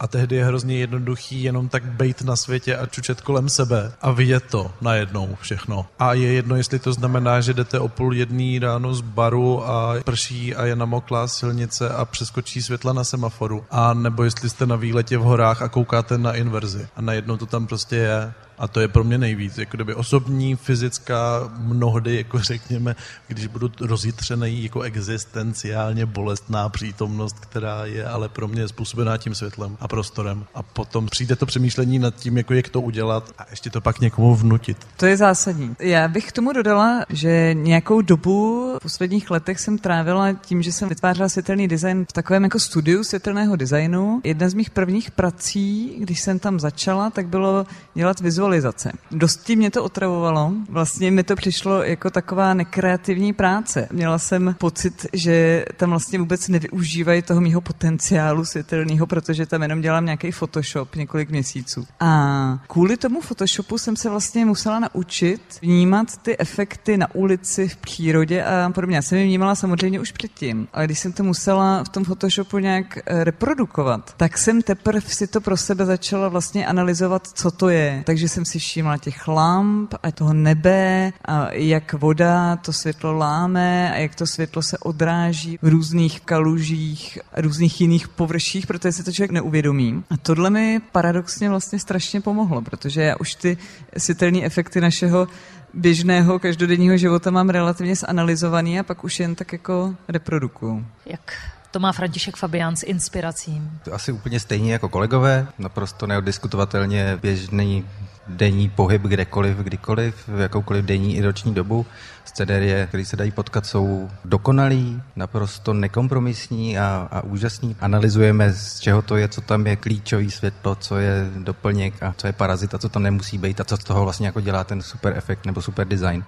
A 0.01 0.07
tehdy 0.07 0.37
je 0.37 0.45
hrozně 0.45 0.79
jednoduchý 0.79 1.43
jenom 1.43 1.69
tak 1.69 1.85
bejt 1.85 2.23
na 2.23 2.37
světě 2.37 2.77
a 2.77 2.87
čučet 2.87 3.21
kolem 3.21 3.49
sebe 3.49 3.93
a 4.03 4.11
vidět 4.11 4.45
to 4.51 4.71
najednou 4.81 5.37
všechno. 5.41 5.87
A 5.99 6.13
je 6.13 6.33
jedno, 6.33 6.57
jestli 6.57 6.79
to 6.79 6.93
znamená, 6.93 7.41
že 7.41 7.55
jdete 7.55 7.79
o 7.79 7.89
půl 7.89 8.15
jedný 8.15 8.59
ráno 8.59 8.95
z 8.95 9.01
baru 9.01 9.69
a 9.69 9.95
prší 10.05 10.55
a 10.55 10.65
je 10.65 10.77
namoklá 10.77 11.29
silnice 11.29 11.89
a 11.89 12.05
přeskočí 12.05 12.63
světla 12.63 12.93
na 12.93 13.05
semaforu. 13.05 13.65
A 13.71 13.95
nebo 13.95 14.25
jestli 14.25 14.51
jste 14.51 14.67
na 14.67 14.77
výletě 14.77 15.19
v 15.19 15.23
horách 15.23 15.63
a 15.63 15.69
koukáte 15.69 16.19
na 16.19 16.33
inverzi. 16.33 16.89
A 16.97 17.03
najednou 17.03 17.37
to 17.37 17.47
tam 17.47 17.67
prostě 17.67 17.97
je 17.97 18.33
a 18.59 18.69
to 18.69 18.81
je 18.81 18.89
pro 18.89 19.05
mě 19.05 19.19
nejvíc. 19.19 19.59
Jako 19.59 19.77
kdyby 19.77 19.95
osobní, 19.95 20.57
fyzická, 20.57 21.51
mnohdy, 21.59 22.17
jako 22.17 22.39
řekněme, 22.43 22.97
když 23.29 23.47
budu 23.47 23.71
rozjitřený 23.81 24.63
jako 24.63 24.81
existenciálně 24.81 26.07
bolestná 26.07 26.69
přítomnost, 26.69 27.37
která 27.41 27.87
je 27.87 28.07
ale 28.07 28.29
pro 28.29 28.49
mě 28.49 28.69
způsobená 28.69 29.17
tím 29.17 29.35
světlem 29.35 29.77
a 29.81 29.89
prostorem. 29.89 30.45
A 30.55 30.63
potom 30.63 31.07
přijde 31.07 31.37
to 31.37 31.47
přemýšlení 31.47 31.99
nad 31.99 32.15
tím, 32.15 32.37
jako 32.37 32.55
jak 32.55 32.69
to 32.69 32.81
udělat 32.81 33.35
a 33.39 33.47
ještě 33.51 33.71
to 33.71 33.81
pak 33.81 34.01
někomu 34.01 34.35
vnutit. 34.35 34.77
To 34.97 35.07
je 35.07 35.17
zásadní. 35.17 35.77
Já 35.79 36.09
bych 36.09 36.29
k 36.29 36.33
tomu 36.33 36.53
dodala, 36.53 37.05
že 37.09 37.55
nějakou 37.55 38.01
dobu 38.01 38.73
v 38.79 38.83
posledních 38.83 39.31
letech 39.31 39.61
jsem 39.61 39.79
trávila 39.79 40.33
tím, 40.33 40.63
že 40.63 40.73
jsem 40.73 40.89
vytvářela 40.89 41.29
světelný 41.29 41.69
design 41.69 42.07
v 42.11 42.13
takovém 42.13 42.45
jako 42.45 42.59
studiu 42.59 43.05
světelného 43.05 43.57
designu. 43.57 44.21
Jedna 44.25 44.49
z 44.49 44.55
mých 44.55 44.71
prvních 44.71 45.11
prací, 45.11 45.97
když 45.99 46.21
jsem 46.21 46.39
tam 46.39 46.61
začala, 46.61 47.11
tak 47.11 47.29
bylo 47.29 47.67
dělat 47.95 48.21
vizuální 48.21 48.48
vizualizace. 48.49 48.93
Dosti 49.11 49.57
mě 49.57 49.71
to 49.71 49.85
otravovalo. 49.85 50.53
Vlastně 50.69 51.11
mi 51.11 51.23
to 51.23 51.37
přišlo 51.37 51.83
jako 51.83 52.11
taková 52.11 52.55
nekreativní 52.55 53.33
práce. 53.33 53.89
Měla 53.93 54.19
jsem 54.19 54.55
pocit, 54.59 55.07
že 55.13 55.65
tam 55.77 55.91
vlastně 55.91 56.19
vůbec 56.19 56.49
nevyužívají 56.49 57.23
toho 57.23 57.41
mýho 57.41 57.61
potenciálu 57.61 58.45
světelného, 58.45 59.07
protože 59.07 59.47
tam 59.47 59.63
jenom 59.63 59.81
dělám 59.81 60.05
nějaký 60.05 60.31
Photoshop 60.31 60.97
několik 60.97 61.31
měsíců. 61.31 61.87
A 62.01 62.59
kvůli 62.67 62.97
tomu 62.97 63.21
Photoshopu 63.21 63.79
jsem 63.79 63.97
se 63.97 64.11
vlastně 64.11 64.45
musela 64.45 64.79
naučit 64.79 65.41
vnímat 65.63 66.17
ty 66.23 66.39
efekty 66.39 66.97
na 66.97 67.15
ulici, 67.15 67.69
v 67.69 67.77
přírodě 67.77 68.45
a 68.45 68.71
podobně. 68.75 68.97
Já 68.97 69.03
jsem 69.03 69.19
je 69.19 69.25
vnímala 69.25 69.55
samozřejmě 69.55 70.01
už 70.01 70.13
předtím, 70.13 70.69
ale 70.73 70.85
když 70.85 70.99
jsem 70.99 71.13
to 71.13 71.23
musela 71.23 71.85
v 71.85 71.89
tom 71.89 72.05
Photoshopu 72.05 72.59
nějak 72.59 72.99
eh, 72.99 73.25
reprodukovat, 73.25 74.15
tak 74.17 74.39
jsem 74.39 74.63
teprve 74.63 75.01
si 75.01 75.27
to 75.27 75.41
pro 75.41 75.57
sebe 75.57 75.87
začala 75.87 76.29
vlastně 76.29 76.67
analyzovat, 76.67 77.27
co 77.35 77.51
to 77.51 77.69
je. 77.69 78.03
Takže 78.07 78.29
jsem 78.39 78.45
si 78.45 78.59
všimla 78.59 78.99
těch 78.99 79.29
lamp 79.29 79.95
a 80.03 80.11
toho 80.11 80.33
nebe 80.33 81.13
a 81.25 81.53
jak 81.53 81.93
voda 81.93 82.57
to 82.57 82.73
světlo 82.73 83.13
láme 83.13 83.93
a 83.93 83.97
jak 83.97 84.15
to 84.15 84.27
světlo 84.27 84.63
se 84.63 84.79
odráží 84.79 85.59
v 85.63 85.69
různých 85.69 86.21
kalužích 86.21 87.19
a 87.33 87.41
různých 87.41 87.81
jiných 87.81 88.09
površích, 88.09 88.67
protože 88.67 88.93
se 88.93 89.05
to 89.05 89.13
člověk 89.13 89.31
neuvědomí. 89.31 90.05
A 90.11 90.17
tohle 90.17 90.51
mi 90.51 90.81
paradoxně 90.93 91.51
vlastně 91.51 91.79
strašně 91.79 92.21
pomohlo, 92.21 92.63
protože 92.63 93.03
já 93.03 93.17
už 93.17 93.35
ty 93.35 93.59
světelné 93.97 94.45
efekty 94.45 94.81
našeho 94.81 95.29
běžného 95.75 96.39
každodenního 96.39 96.97
života 96.97 97.31
mám 97.31 97.49
relativně 97.49 97.97
zanalizovaný 97.97 98.79
a 98.79 98.83
pak 98.83 99.05
už 99.05 99.21
jen 99.21 99.35
tak 99.35 99.53
jako 99.53 99.95
reprodukuju. 100.09 100.87
Jak 101.07 101.33
to 101.71 101.79
má 101.79 101.93
František 101.93 102.37
Fabián 102.37 102.77
s 102.77 102.83
inspirací. 102.83 103.63
To 103.85 103.95
asi 103.95 104.13
úplně 104.13 104.41
stejně 104.41 104.73
jako 104.73 104.89
kolegové, 104.89 105.47
naprosto 105.59 106.07
neodiskutovatelně 106.07 107.19
běžný 107.23 107.85
denní 108.29 108.69
pohyb 108.69 109.03
kdekoliv, 109.03 109.57
kdykoliv, 109.57 110.29
v 110.29 110.41
jakoukoliv 110.41 110.85
denní 110.85 111.17
i 111.17 111.23
roční 111.23 111.55
dobu. 111.55 111.87
Scenérie, 112.25 112.87
které 112.87 113.05
se 113.05 113.17
dají 113.17 113.31
potkat, 113.31 113.67
jsou 113.67 114.11
dokonalý, 114.25 115.03
naprosto 115.17 115.75
nekompromisní 115.75 116.79
a, 116.79 117.09
a 117.11 117.21
úžasný. 117.21 117.77
Analyzujeme, 117.81 118.53
z 118.53 118.81
čeho 118.81 119.03
to 119.03 119.17
je, 119.17 119.29
co 119.29 119.41
tam 119.41 119.67
je 119.67 119.77
klíčový 119.77 120.31
světlo, 120.31 120.75
co 120.75 120.97
je 120.97 121.31
doplněk 121.39 122.03
a 122.03 122.15
co 122.17 122.27
je 122.27 122.33
parazit 122.33 122.75
a 122.75 122.79
co 122.79 122.89
to 122.89 122.99
nemusí 122.99 123.39
být 123.39 123.61
a 123.61 123.65
co 123.65 123.77
z 123.77 123.85
toho 123.85 124.03
vlastně 124.03 124.27
jako 124.27 124.41
dělá 124.41 124.65
ten 124.65 124.83
super 124.83 125.13
efekt 125.17 125.47
nebo 125.47 125.63
super 125.63 125.89
design. 125.89 126.25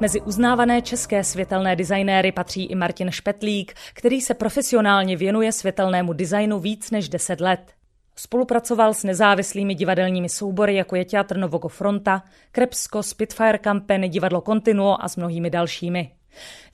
Mezi 0.00 0.20
uznávané 0.20 0.82
české 0.82 1.24
světelné 1.24 1.76
designéry 1.76 2.32
patří 2.32 2.64
i 2.64 2.74
Martin 2.74 3.10
Špetlík, 3.10 3.74
který 3.94 4.20
se 4.20 4.34
profesionálně 4.34 5.16
věnuje 5.16 5.52
světelnému 5.52 6.12
designu 6.12 6.58
víc 6.58 6.90
než 6.90 7.08
10 7.08 7.40
let. 7.40 7.73
Spolupracoval 8.16 8.94
s 8.94 9.04
nezávislými 9.04 9.74
divadelními 9.74 10.28
soubory, 10.28 10.74
jako 10.74 10.96
je 10.96 11.04
Teatr 11.04 11.36
Novogo 11.36 11.68
Fronta, 11.68 12.22
Krebsko, 12.52 13.02
Spitfire 13.02 13.58
Company, 13.64 14.08
Divadlo 14.08 14.40
Continuo 14.40 14.96
a 15.04 15.08
s 15.08 15.16
mnohými 15.16 15.50
dalšími. 15.50 16.10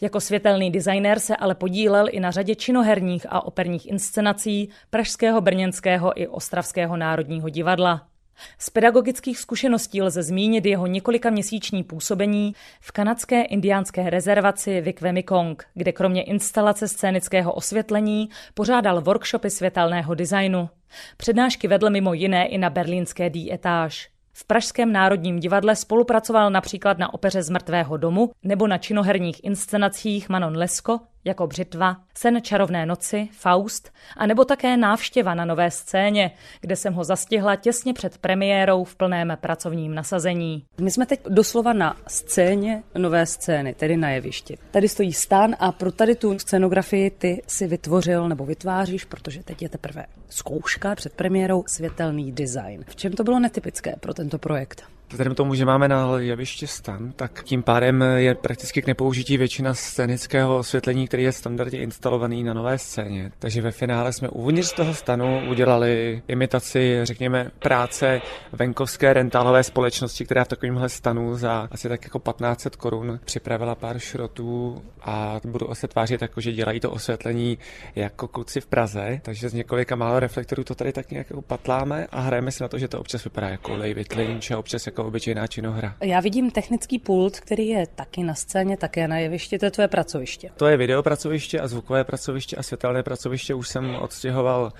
Jako 0.01 0.21
světelný 0.21 0.71
designér 0.71 1.19
se 1.19 1.37
ale 1.37 1.55
podílel 1.55 2.07
i 2.11 2.21
na 2.21 2.31
řadě 2.31 2.55
činoherních 2.55 3.27
a 3.29 3.45
operních 3.45 3.87
inscenací 3.87 4.69
Pražského, 4.91 5.41
Brněnského 5.41 6.21
i 6.21 6.29
Ostravského 6.29 6.97
národního 6.97 7.49
divadla. 7.49 8.10
Z 8.59 8.71
pedagogických 8.71 9.39
zkušeností 9.39 10.03
lze 10.03 10.23
zmínit 10.23 10.67
jeho 10.67 10.87
několika 10.87 11.31
měsíční 11.31 11.85
působení 11.85 12.55
v 12.81 12.93
kanadské 12.93 13.43
indiánské 13.43 14.11
rezervaci 14.11 14.81
Wikwe 14.81 15.13
Mekong, 15.13 15.65
kde 15.75 15.93
kromě 15.93 16.23
instalace 16.23 16.89
scénického 16.89 17.53
osvětlení 17.53 18.29
pořádal 18.55 19.01
workshopy 19.01 19.51
světelného 19.51 20.15
designu. 20.15 20.69
Přednášky 21.17 21.69
vedl 21.69 21.91
mimo 21.91 22.15
jiné 22.15 22.47
i 22.47 22.59
na 22.59 22.71
berlínské 22.71 23.31
D 23.31 23.53
etáž. 23.53 24.09
V 24.33 24.45
Pražském 24.45 24.93
národním 24.93 25.41
divadle 25.41 25.77
spolupracoval 25.77 26.51
například 26.51 26.99
na 26.99 27.15
opeře 27.15 27.43
z 27.43 27.51
mrtvého 27.51 27.97
domu 27.97 28.31
nebo 28.43 28.67
na 28.67 28.79
činoherních 28.79 29.45
inscenacích 29.45 30.29
Manon 30.29 30.57
Lesko 30.57 31.01
jako 31.25 31.47
Břitva, 31.47 31.97
Sen 32.15 32.43
čarovné 32.43 32.87
noci, 32.87 33.29
Faust, 33.33 33.93
a 34.17 34.27
nebo 34.27 34.45
také 34.45 34.77
návštěva 34.77 35.35
na 35.35 35.45
nové 35.45 35.71
scéně, 35.71 36.31
kde 36.61 36.77
jsem 36.77 36.95
ho 36.95 37.05
zastihla 37.05 37.57
těsně 37.57 37.95
před 37.95 38.19
premiérou 38.19 38.85
v 38.85 38.97
plném 38.97 39.37
pracovním 39.41 39.95
nasazení. 39.95 40.65
My 40.81 40.91
jsme 40.91 41.07
teď 41.07 41.21
doslova 41.29 41.73
na 41.73 41.97
scéně 42.07 42.83
nové 42.99 43.27
scény, 43.27 43.75
tedy 43.75 43.97
na 43.97 44.11
jevišti. 44.11 44.59
Tady 44.71 44.89
stojí 44.89 45.13
stan 45.13 45.57
a 45.59 45.73
pro 45.73 45.93
tady 45.93 46.15
tu 46.15 46.39
scenografii 46.39 47.11
ty 47.11 47.43
si 47.47 47.67
vytvořil 47.67 48.29
nebo 48.29 48.47
vytváříš, 48.47 49.05
protože 49.05 49.43
teď 49.43 49.63
je 49.63 49.69
teprve 49.69 50.07
zkouška 50.29 50.95
před 50.95 51.13
premiérou 51.13 51.65
světelný 51.67 52.33
design. 52.33 52.85
V 52.89 52.97
čem 52.97 53.13
to 53.13 53.25
bylo 53.25 53.39
netypické 53.39 53.97
pro 54.01 54.15
tento 54.15 54.39
projekt? 54.39 54.85
Vzhledem 55.11 55.35
tomu, 55.35 55.55
že 55.55 55.65
máme 55.65 55.89
na 55.89 56.19
jevišti 56.19 56.67
stan, 56.67 57.13
tak 57.17 57.43
tím 57.45 57.63
pádem 57.63 58.05
je 58.17 58.35
prakticky 58.35 58.83
k 58.83 58.87
nepoužití 58.87 59.37
většina 59.37 59.75
scénického 59.75 60.59
osvětlení, 60.59 61.09
který 61.09 61.23
je 61.23 61.33
standardně 61.33 61.81
instalovaný 61.81 62.45
na 62.45 62.55
nové 62.55 62.79
scéně. 62.79 63.33
Takže 63.39 63.63
ve 63.63 63.71
finále 63.71 64.13
jsme 64.13 64.29
uvnitř 64.29 64.73
toho 64.73 64.95
stanu 64.95 65.43
udělali 65.49 66.23
imitaci, 66.29 67.01
řekněme, 67.03 67.51
práce 67.59 68.21
venkovské 68.53 69.13
rentálové 69.13 69.63
společnosti, 69.63 70.25
která 70.25 70.45
v 70.45 70.49
takovémhle 70.49 70.89
stanu 70.89 71.37
za 71.37 71.69
asi 71.71 71.89
tak 71.89 72.05
jako 72.05 72.19
1500 72.19 72.77
korun 72.77 73.21
připravila 73.25 73.75
pár 73.75 73.99
šrotů 73.99 74.83
a 75.03 75.41
budu 75.45 75.75
se 75.75 75.89
tvářit 75.89 76.23
jako, 76.23 76.41
že 76.41 76.53
dělají 76.53 76.81
to 76.81 76.91
osvětlení 76.91 77.59
jako 77.95 78.29
kluci 78.29 78.61
v 78.61 78.67
Praze, 78.67 79.21
takže 79.23 79.49
z 79.49 79.55
několika 79.55 79.97
málo 79.97 80.21
reflektorů 80.21 80.65
to 80.65 80.75
tady 80.75 80.93
tak 80.93 81.11
nějak 81.11 81.27
upatláme 81.35 82.07
a 82.13 82.21
hrajeme 82.21 82.53
si 82.53 82.63
na 82.63 82.69
to, 82.69 82.79
že 82.79 82.89
to 82.89 83.01
občas 83.01 83.25
vypadá 83.25 83.49
jako 83.49 83.77
David 83.77 84.13
Lynch 84.13 84.53
a 84.53 84.59
občas 84.59 84.87
jako 84.87 85.00
obyčejná 85.07 85.47
činohra. 85.47 85.95
Já 86.01 86.21
vidím 86.21 86.51
technický 86.51 86.99
pult, 86.99 87.41
který 87.41 87.69
je 87.69 87.87
taky 87.87 88.23
na 88.23 88.35
scéně, 88.35 88.77
také 88.77 89.09
na 89.09 89.19
jevišti, 89.19 89.59
to 89.59 89.65
je 89.65 89.71
tvoje 89.71 89.89
pracoviště. 89.89 90.51
To 90.57 90.67
je 90.67 90.77
videopracoviště 90.77 91.61
a 91.61 91.69
zvukové 91.69 92.05
pracoviště 92.05 92.57
a 92.57 92.63
světelné 92.63 93.03
pracoviště 93.03 93.55
už 93.55 93.69
jsem 93.69 93.97
odstěhoval 94.01 94.73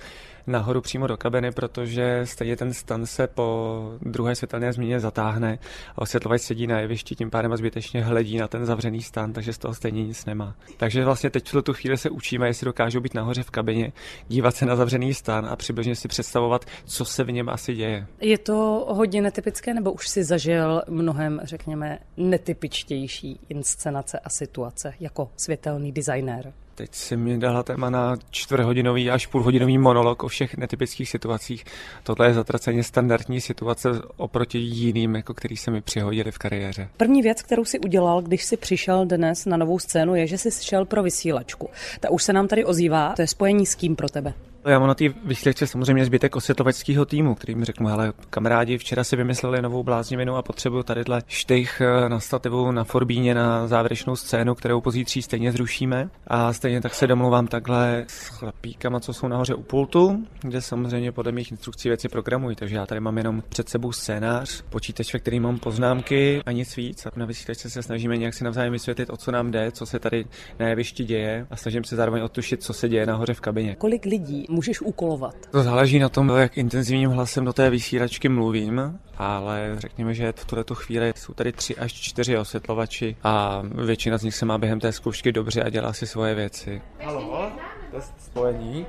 nahoru 0.47 0.81
přímo 0.81 1.07
do 1.07 1.17
kabiny, 1.17 1.51
protože 1.51 2.21
stejně 2.23 2.55
ten 2.55 2.73
stan 2.73 3.05
se 3.05 3.27
po 3.27 3.81
druhé 4.01 4.35
světelné 4.35 4.73
změně 4.73 4.99
zatáhne 4.99 5.59
a 5.95 6.01
osvětlovač 6.01 6.41
sedí 6.41 6.67
na 6.67 6.79
jevišti, 6.79 7.15
tím 7.15 7.29
pádem 7.29 7.53
a 7.53 7.57
zbytečně 7.57 8.03
hledí 8.03 8.37
na 8.37 8.47
ten 8.47 8.65
zavřený 8.65 9.01
stan, 9.01 9.33
takže 9.33 9.53
z 9.53 9.57
toho 9.57 9.73
stejně 9.73 10.03
nic 10.03 10.25
nemá. 10.25 10.55
Takže 10.77 11.05
vlastně 11.05 11.29
teď 11.29 11.53
v 11.53 11.61
tu 11.61 11.73
chvíli 11.73 11.97
se 11.97 12.09
učíme, 12.09 12.47
jestli 12.47 12.65
dokážou 12.65 12.99
být 12.99 13.13
nahoře 13.13 13.43
v 13.43 13.51
kabině, 13.51 13.91
dívat 14.27 14.55
se 14.55 14.65
na 14.65 14.75
zavřený 14.75 15.13
stan 15.13 15.45
a 15.45 15.55
přibližně 15.55 15.95
si 15.95 16.07
představovat, 16.07 16.65
co 16.85 17.05
se 17.05 17.23
v 17.23 17.31
něm 17.31 17.49
asi 17.49 17.73
děje. 17.73 18.07
Je 18.21 18.37
to 18.37 18.87
hodně 18.89 19.21
netypické, 19.21 19.73
nebo 19.73 19.91
už 19.91 20.07
si 20.07 20.23
zažil 20.23 20.81
mnohem, 20.89 21.39
řekněme, 21.43 21.99
netypičtější 22.17 23.39
inscenace 23.49 24.19
a 24.19 24.29
situace 24.29 24.93
jako 24.99 25.29
světelný 25.37 25.91
designér? 25.91 26.53
Teď 26.75 26.95
si 26.95 27.17
mi 27.17 27.37
dala 27.37 27.63
téma 27.63 27.89
na 27.89 28.15
čtvrthodinový 28.29 29.11
až 29.11 29.27
půlhodinový 29.27 29.77
monolog 29.77 30.23
o 30.23 30.27
všech 30.27 30.57
netypických 30.57 31.09
situacích. 31.09 31.65
Tohle 32.03 32.27
je 32.27 32.33
zatraceně 32.33 32.83
standardní 32.83 33.41
situace 33.41 33.89
oproti 34.17 34.57
jiným, 34.57 35.15
jako 35.15 35.33
který 35.33 35.57
se 35.57 35.71
mi 35.71 35.81
přihodili 35.81 36.31
v 36.31 36.37
kariéře. 36.37 36.89
První 36.97 37.21
věc, 37.21 37.41
kterou 37.41 37.65
si 37.65 37.79
udělal, 37.79 38.21
když 38.21 38.43
si 38.43 38.57
přišel 38.57 39.05
dnes 39.05 39.45
na 39.45 39.57
novou 39.57 39.79
scénu, 39.79 40.15
je, 40.15 40.27
že 40.27 40.37
jsi 40.37 40.49
šel 40.63 40.85
pro 40.85 41.03
vysílačku. 41.03 41.69
Ta 41.99 42.09
už 42.09 42.23
se 42.23 42.33
nám 42.33 42.47
tady 42.47 42.65
ozývá. 42.65 43.13
To 43.15 43.21
je 43.21 43.27
spojení 43.27 43.65
s 43.65 43.75
kým 43.75 43.95
pro 43.95 44.09
tebe? 44.09 44.33
Já 44.65 44.79
mám 44.79 44.87
na 44.87 44.93
té 44.93 45.09
vysílačce 45.25 45.67
samozřejmě 45.67 46.05
zbytek 46.05 46.35
osvětlovačského 46.35 47.05
týmu, 47.05 47.35
který 47.35 47.55
mi 47.55 47.65
řekl, 47.65 47.87
ale 47.87 48.13
kamarádi 48.29 48.77
včera 48.77 49.03
si 49.03 49.15
vymysleli 49.15 49.61
novou 49.61 49.83
bláznivinu 49.83 50.35
a 50.35 50.41
potřebuju 50.41 50.83
tadyhle 50.83 51.21
štych 51.27 51.81
eh, 51.81 52.09
na 52.09 52.19
stativu 52.19 52.71
na 52.71 52.83
Forbíně 52.83 53.35
na 53.35 53.67
závěrečnou 53.67 54.15
scénu, 54.15 54.55
kterou 54.55 54.81
pozítří 54.81 55.21
stejně 55.21 55.51
zrušíme. 55.51 56.09
A 56.27 56.53
stejně 56.53 56.81
tak 56.81 56.93
se 56.93 57.07
domluvám 57.07 57.47
takhle 57.47 58.05
s 58.07 58.27
chlapíkama, 58.27 58.99
co 58.99 59.13
jsou 59.13 59.27
nahoře 59.27 59.55
u 59.55 59.63
pultu, 59.63 60.25
kde 60.41 60.61
samozřejmě 60.61 61.11
podle 61.11 61.31
mých 61.31 61.51
instrukcí 61.51 61.89
věci 61.89 62.09
programují. 62.09 62.55
Takže 62.55 62.75
já 62.75 62.85
tady 62.85 62.99
mám 62.99 63.17
jenom 63.17 63.43
před 63.49 63.69
sebou 63.69 63.91
scénář, 63.91 64.63
počítač, 64.69 65.13
ve 65.13 65.19
který 65.19 65.39
mám 65.39 65.59
poznámky 65.59 66.41
a 66.45 66.51
nic 66.51 66.75
víc. 66.75 67.05
A 67.05 67.11
na 67.15 67.25
vysílačce 67.25 67.69
se 67.69 67.83
snažíme 67.83 68.17
nějak 68.17 68.33
si 68.33 68.43
navzájem 68.43 68.73
vysvětlit, 68.73 69.09
o 69.09 69.17
co 69.17 69.31
nám 69.31 69.51
jde, 69.51 69.71
co 69.71 69.85
se 69.85 69.99
tady 69.99 70.25
na 70.59 70.67
jevišti 70.67 71.03
děje 71.03 71.47
a 71.49 71.55
snažím 71.55 71.83
se 71.83 71.95
zároveň 71.95 72.23
odtušit, 72.23 72.63
co 72.63 72.73
se 72.73 72.89
děje 72.89 73.05
nahoře 73.05 73.33
v 73.33 73.41
kabině. 73.41 73.75
Kolik 73.75 74.05
lidí 74.05 74.45
můžeš 74.51 74.81
úkolovat? 74.81 75.35
To 75.51 75.63
záleží 75.63 75.99
na 75.99 76.09
tom, 76.09 76.29
jak 76.29 76.57
intenzivním 76.57 77.09
hlasem 77.09 77.45
do 77.45 77.53
té 77.53 77.69
vysílačky 77.69 78.29
mluvím, 78.29 78.99
ale 79.17 79.75
řekněme, 79.77 80.13
že 80.13 80.33
v 80.35 80.45
tuto 80.45 80.75
chvíli 80.75 81.13
jsou 81.15 81.33
tady 81.33 81.51
tři 81.51 81.75
až 81.75 81.93
čtyři 81.93 82.37
osvětlovači 82.37 83.15
a 83.23 83.61
většina 83.85 84.17
z 84.17 84.23
nich 84.23 84.35
se 84.35 84.45
má 84.45 84.57
během 84.57 84.79
té 84.79 84.91
zkoušky 84.91 85.31
dobře 85.31 85.63
a 85.63 85.69
dělá 85.69 85.93
si 85.93 86.07
svoje 86.07 86.35
věci. 86.35 86.81
Halo, 87.03 87.51
test 87.91 88.13
spojení. 88.25 88.85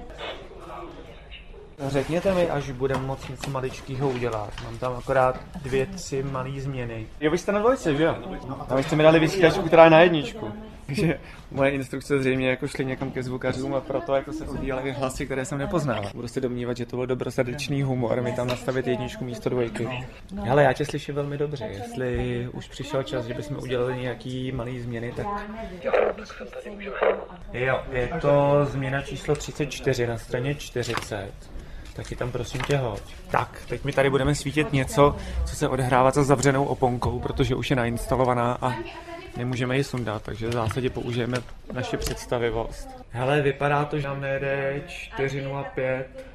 Řekněte 1.88 2.35
mi, 2.35 2.51
až 2.51 2.70
budeme 2.70 3.07
moc 3.07 3.29
něco 3.29 3.51
maličkého 3.51 4.11
udělat. 4.11 4.51
Mám 4.64 4.79
tam 4.79 4.92
akorát 4.98 5.40
dvě, 5.62 5.87
tři 5.87 6.22
malé 6.22 6.61
změny. 6.61 7.07
Jo, 7.20 7.31
vy 7.31 7.38
jste 7.38 7.53
na 7.53 7.59
dvojce, 7.59 7.94
že 7.94 8.03
jo? 8.03 8.16
A 8.68 8.75
vy 8.77 8.83
jste 8.83 8.96
mi 8.96 9.03
dali 9.03 9.18
vysílačku, 9.18 9.62
která 9.62 9.85
je 9.85 9.90
na 9.90 10.01
jedničku. 10.01 10.53
Takže 10.96 11.18
moje 11.50 11.70
instrukce 11.70 12.18
zřejmě 12.18 12.48
jako 12.48 12.68
šly 12.68 12.85
někam 12.85 13.11
ke 13.11 13.22
zvukařům 13.22 13.74
a 13.74 13.81
proto 13.81 14.14
jako 14.14 14.33
se 14.33 14.46
odvíjely 14.46 14.92
hlasy, 14.92 15.26
které 15.26 15.44
jsem 15.44 15.59
nepoznal. 15.59 16.11
Budu 16.14 16.28
si 16.28 16.40
domnívat, 16.40 16.76
že 16.76 16.87
to 16.87 16.96
byl 16.96 17.07
dobrosrdečný 17.07 17.83
humor, 17.83 18.22
mi 18.22 18.33
tam 18.33 18.46
nastavit 18.46 18.87
jedničku 18.87 19.24
místo 19.24 19.48
dvojky. 19.50 19.88
Ale 20.50 20.62
já 20.62 20.72
tě 20.72 20.85
slyším 20.85 21.14
velmi 21.14 21.38
dobře. 21.38 21.64
Jestli 21.64 22.48
už 22.52 22.68
přišel 22.68 23.02
čas, 23.02 23.26
že 23.26 23.35
bychom 23.35 23.57
udělali 23.57 23.96
nějaký 23.96 24.52
malý 24.52 24.81
změny, 24.81 25.12
tak... 25.16 25.26
Jo, 27.52 27.81
je 27.92 28.09
to 28.20 28.64
změna 28.64 29.02
číslo 29.02 29.35
34 29.35 30.07
na 30.07 30.18
straně 30.18 30.55
40. 30.55 31.33
Taky 31.94 32.16
tam 32.16 32.33
prosím 32.33 32.61
tě 32.61 32.76
hoď. 32.76 33.02
Tak, 33.31 33.62
teď 33.68 33.85
mi 33.85 33.92
tady 33.92 34.11
budeme 34.11 34.35
svítit 34.35 34.72
něco, 34.72 35.16
co 35.46 35.57
se 35.57 35.68
odehrává 35.68 36.11
za 36.11 36.24
zavřenou 36.24 36.64
oponkou, 36.64 37.20
protože 37.20 37.55
už 37.55 37.70
je 37.70 37.76
nainstalovaná 37.76 38.59
a 38.62 38.72
nemůžeme 39.37 39.77
ji 39.77 39.85
sundat, 39.85 40.23
takže 40.23 40.49
v 40.49 40.53
zásadě 40.53 40.90
použijeme 40.90 41.38
naši 41.73 41.97
představivost. 41.97 42.88
Hele, 43.11 43.42
vypadá 43.42 43.85
to, 43.85 43.99
že 43.99 44.09
nám 44.09 44.21
nejde 44.21 44.83
405 44.87 46.27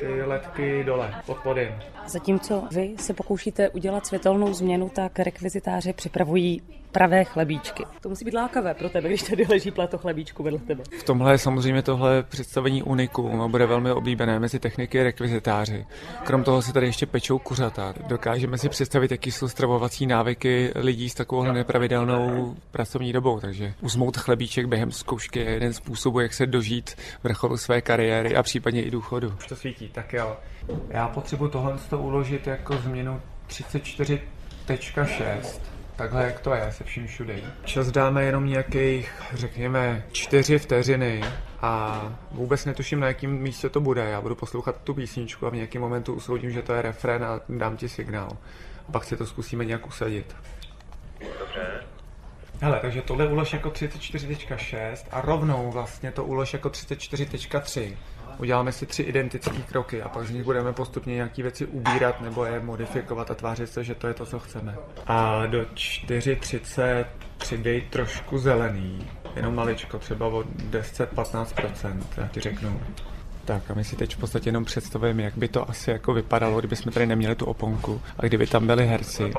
ty 0.00 0.22
ledky 0.22 0.84
dole, 0.84 1.14
pod 1.26 1.36
podem. 1.36 1.78
Zatímco 2.06 2.68
vy 2.72 2.94
se 2.98 3.14
pokoušíte 3.14 3.68
udělat 3.68 4.06
světelnou 4.06 4.54
změnu, 4.54 4.88
tak 4.88 5.18
rekvizitáři 5.18 5.92
připravují 5.92 6.62
pravé 6.96 7.24
chlebíčky. 7.24 7.84
To 8.00 8.08
musí 8.08 8.24
být 8.24 8.34
lákavé 8.34 8.74
pro 8.74 8.88
tebe, 8.88 9.08
když 9.08 9.22
tady 9.22 9.46
leží 9.48 9.70
plato 9.70 9.98
chlebíčku 9.98 10.42
vedle 10.42 10.58
tebe. 10.58 10.82
V 10.98 11.02
tomhle 11.02 11.32
je 11.32 11.38
samozřejmě 11.38 11.82
tohle 11.82 12.22
představení 12.22 12.82
uniku, 12.82 13.36
no, 13.36 13.48
bude 13.48 13.66
velmi 13.66 13.92
oblíbené 13.92 14.38
mezi 14.38 14.58
techniky 14.58 15.00
a 15.00 15.04
rekvizitáři. 15.04 15.86
Krom 16.24 16.44
toho 16.44 16.62
se 16.62 16.72
tady 16.72 16.86
ještě 16.86 17.06
pečou 17.06 17.38
kuřata. 17.38 17.94
Dokážeme 18.06 18.58
si 18.58 18.68
představit, 18.68 19.10
jaký 19.10 19.32
jsou 19.32 19.48
stravovací 19.48 20.06
návyky 20.06 20.72
lidí 20.74 21.10
s 21.10 21.14
takovou 21.14 21.44
nepravidelnou 21.44 22.54
pracovní 22.70 23.12
dobou, 23.12 23.40
takže 23.40 23.74
uzmout 23.80 24.16
chlebíček 24.16 24.66
během 24.66 24.92
zkoušky 24.92 25.38
je 25.38 25.50
jeden 25.50 25.72
způsob, 25.72 26.16
jak 26.16 26.34
se 26.34 26.46
dožít 26.46 26.96
vrcholu 27.22 27.56
své 27.56 27.80
kariéry 27.80 28.36
a 28.36 28.42
případně 28.42 28.82
i 28.82 28.90
důchodu. 28.90 29.32
Už 29.38 29.46
to 29.46 29.56
svítí, 29.56 29.88
tak 29.88 30.12
jo. 30.12 30.36
Já 30.88 31.08
potřebuji 31.08 31.48
tohle 31.48 31.78
uložit 31.98 32.46
jako 32.46 32.76
změnu 32.76 33.20
34.6 33.48 35.75
takhle, 35.96 36.24
jak 36.24 36.40
to 36.40 36.54
je 36.54 36.72
se 36.72 36.84
vším 36.84 37.06
všude. 37.06 37.40
Čas 37.64 37.90
dáme 37.90 38.24
jenom 38.24 38.46
nějakých, 38.46 39.12
řekněme, 39.32 40.04
čtyři 40.12 40.58
vteřiny 40.58 41.24
a 41.60 42.02
vůbec 42.30 42.64
netuším, 42.64 43.00
na 43.00 43.06
jakém 43.06 43.30
místě 43.30 43.68
to 43.68 43.80
bude. 43.80 44.04
Já 44.04 44.20
budu 44.20 44.34
poslouchat 44.34 44.76
tu 44.84 44.94
písničku 44.94 45.46
a 45.46 45.50
v 45.50 45.54
nějakém 45.54 45.82
momentu 45.82 46.14
usoudím, 46.14 46.50
že 46.50 46.62
to 46.62 46.72
je 46.72 46.82
refrén 46.82 47.24
a 47.24 47.40
dám 47.48 47.76
ti 47.76 47.88
signál. 47.88 48.30
A 48.88 48.92
pak 48.92 49.04
si 49.04 49.16
to 49.16 49.26
zkusíme 49.26 49.64
nějak 49.64 49.86
usadit. 49.86 50.36
Dobře. 51.20 51.80
Hele, 52.60 52.78
takže 52.80 53.02
tohle 53.02 53.28
ulož 53.28 53.52
jako 53.52 53.68
34.6 53.68 54.96
a 55.10 55.20
rovnou 55.20 55.70
vlastně 55.70 56.12
to 56.12 56.24
ulož 56.24 56.52
jako 56.52 56.68
34.3 56.68 57.96
uděláme 58.38 58.72
si 58.72 58.86
tři 58.86 59.02
identické 59.02 59.62
kroky 59.62 60.02
a 60.02 60.08
pak 60.08 60.26
z 60.26 60.30
nich 60.30 60.44
budeme 60.44 60.72
postupně 60.72 61.14
nějaké 61.14 61.42
věci 61.42 61.66
ubírat 61.66 62.20
nebo 62.20 62.44
je 62.44 62.60
modifikovat 62.60 63.30
a 63.30 63.34
tvářit 63.34 63.68
se, 63.68 63.84
že 63.84 63.94
to 63.94 64.06
je 64.06 64.14
to, 64.14 64.26
co 64.26 64.38
chceme. 64.38 64.76
A 65.06 65.46
do 65.46 65.62
4.30 65.62 67.04
přidej 67.38 67.80
trošku 67.80 68.38
zelený, 68.38 69.10
jenom 69.36 69.54
maličko, 69.54 69.98
třeba 69.98 70.26
o 70.26 70.42
10-15%, 70.70 72.00
já 72.16 72.28
ti 72.28 72.40
řeknu. 72.40 72.80
Tak 73.44 73.70
a 73.70 73.74
my 73.74 73.84
si 73.84 73.96
teď 73.96 74.16
v 74.16 74.18
podstatě 74.18 74.48
jenom 74.48 74.64
představujeme, 74.64 75.22
jak 75.22 75.38
by 75.38 75.48
to 75.48 75.70
asi 75.70 75.90
jako 75.90 76.14
vypadalo, 76.14 76.58
kdyby 76.58 76.76
jsme 76.76 76.92
tady 76.92 77.06
neměli 77.06 77.34
tu 77.34 77.46
oponku 77.46 78.00
a 78.18 78.22
kdyby 78.22 78.46
tam 78.46 78.66
byli 78.66 78.86
herci. 78.86 79.32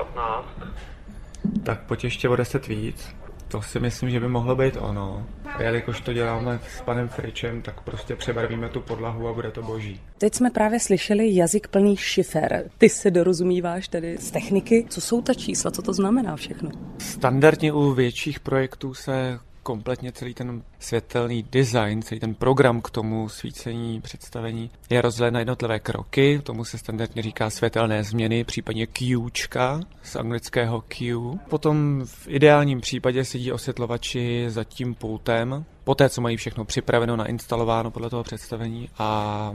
Tak 1.62 1.80
pojď 1.80 2.04
ještě 2.04 2.28
o 2.28 2.36
10 2.36 2.66
víc. 2.66 3.14
To 3.48 3.62
si 3.62 3.80
myslím, 3.80 4.10
že 4.10 4.20
by 4.20 4.28
mohlo 4.28 4.56
být 4.56 4.76
ono. 4.80 5.26
A 5.44 5.62
jelikož 5.62 6.00
to 6.00 6.12
děláme 6.12 6.60
s 6.78 6.80
panem 6.80 7.08
Fričem, 7.08 7.62
tak 7.62 7.80
prostě 7.80 8.16
přebarvíme 8.16 8.68
tu 8.68 8.80
podlahu 8.80 9.28
a 9.28 9.32
bude 9.32 9.50
to 9.50 9.62
boží. 9.62 10.00
Teď 10.18 10.34
jsme 10.34 10.50
právě 10.50 10.80
slyšeli 10.80 11.34
jazyk 11.34 11.68
plný 11.68 11.96
šifer. 11.96 12.64
Ty 12.78 12.88
se 12.88 13.10
dorozumíváš 13.10 13.88
tedy 13.88 14.18
z 14.18 14.30
techniky. 14.30 14.86
Co 14.88 15.00
jsou 15.00 15.22
ta 15.22 15.34
čísla, 15.34 15.70
co 15.70 15.82
to 15.82 15.92
znamená 15.92 16.36
všechno? 16.36 16.70
Standardně 16.98 17.72
u 17.72 17.92
větších 17.92 18.40
projektů 18.40 18.94
se 18.94 19.38
kompletně 19.68 20.12
celý 20.12 20.34
ten 20.34 20.62
světelný 20.78 21.42
design, 21.42 22.02
celý 22.02 22.20
ten 22.20 22.34
program 22.34 22.80
k 22.80 22.90
tomu 22.90 23.28
svícení, 23.28 24.00
představení 24.00 24.70
je 24.90 25.00
rozdělen 25.00 25.34
na 25.34 25.40
jednotlivé 25.40 25.78
kroky, 25.78 26.40
tomu 26.42 26.64
se 26.64 26.78
standardně 26.78 27.22
říká 27.22 27.50
světelné 27.50 28.04
změny, 28.04 28.44
případně 28.44 28.86
Qčka 28.86 29.80
z 30.02 30.16
anglického 30.16 30.80
Q. 30.80 31.16
Potom 31.48 32.02
v 32.04 32.28
ideálním 32.28 32.80
případě 32.80 33.24
sedí 33.24 33.52
osvětlovači 33.52 34.44
za 34.48 34.64
tím 34.64 34.94
pultem, 34.94 35.64
poté 35.84 36.08
co 36.08 36.20
mají 36.20 36.36
všechno 36.36 36.64
připraveno, 36.64 37.16
nainstalováno 37.16 37.90
podle 37.90 38.10
toho 38.10 38.22
představení 38.22 38.88
a 38.98 39.52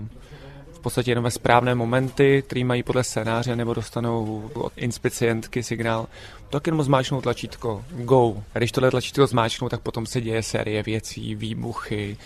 podstatě 0.83 1.11
jenom 1.11 1.23
ve 1.23 1.31
správné 1.31 1.75
momenty, 1.75 2.43
který 2.47 2.63
mají 2.63 2.83
podle 2.83 3.03
scénáře 3.03 3.55
nebo 3.55 3.73
dostanou 3.73 4.51
od 4.53 4.73
inspicientky 4.75 5.63
signál, 5.63 6.07
tak 6.49 6.67
jenom 6.67 6.83
zmáčknou 6.83 7.21
tlačítko 7.21 7.85
Go. 7.91 8.43
A 8.55 8.57
když 8.57 8.71
tohle 8.71 8.91
tlačítko 8.91 9.27
zmáčknou, 9.27 9.69
tak 9.69 9.81
potom 9.81 10.05
se 10.05 10.21
děje 10.21 10.43
série 10.43 10.83
věcí, 10.83 11.35
výbuchy, 11.35 12.17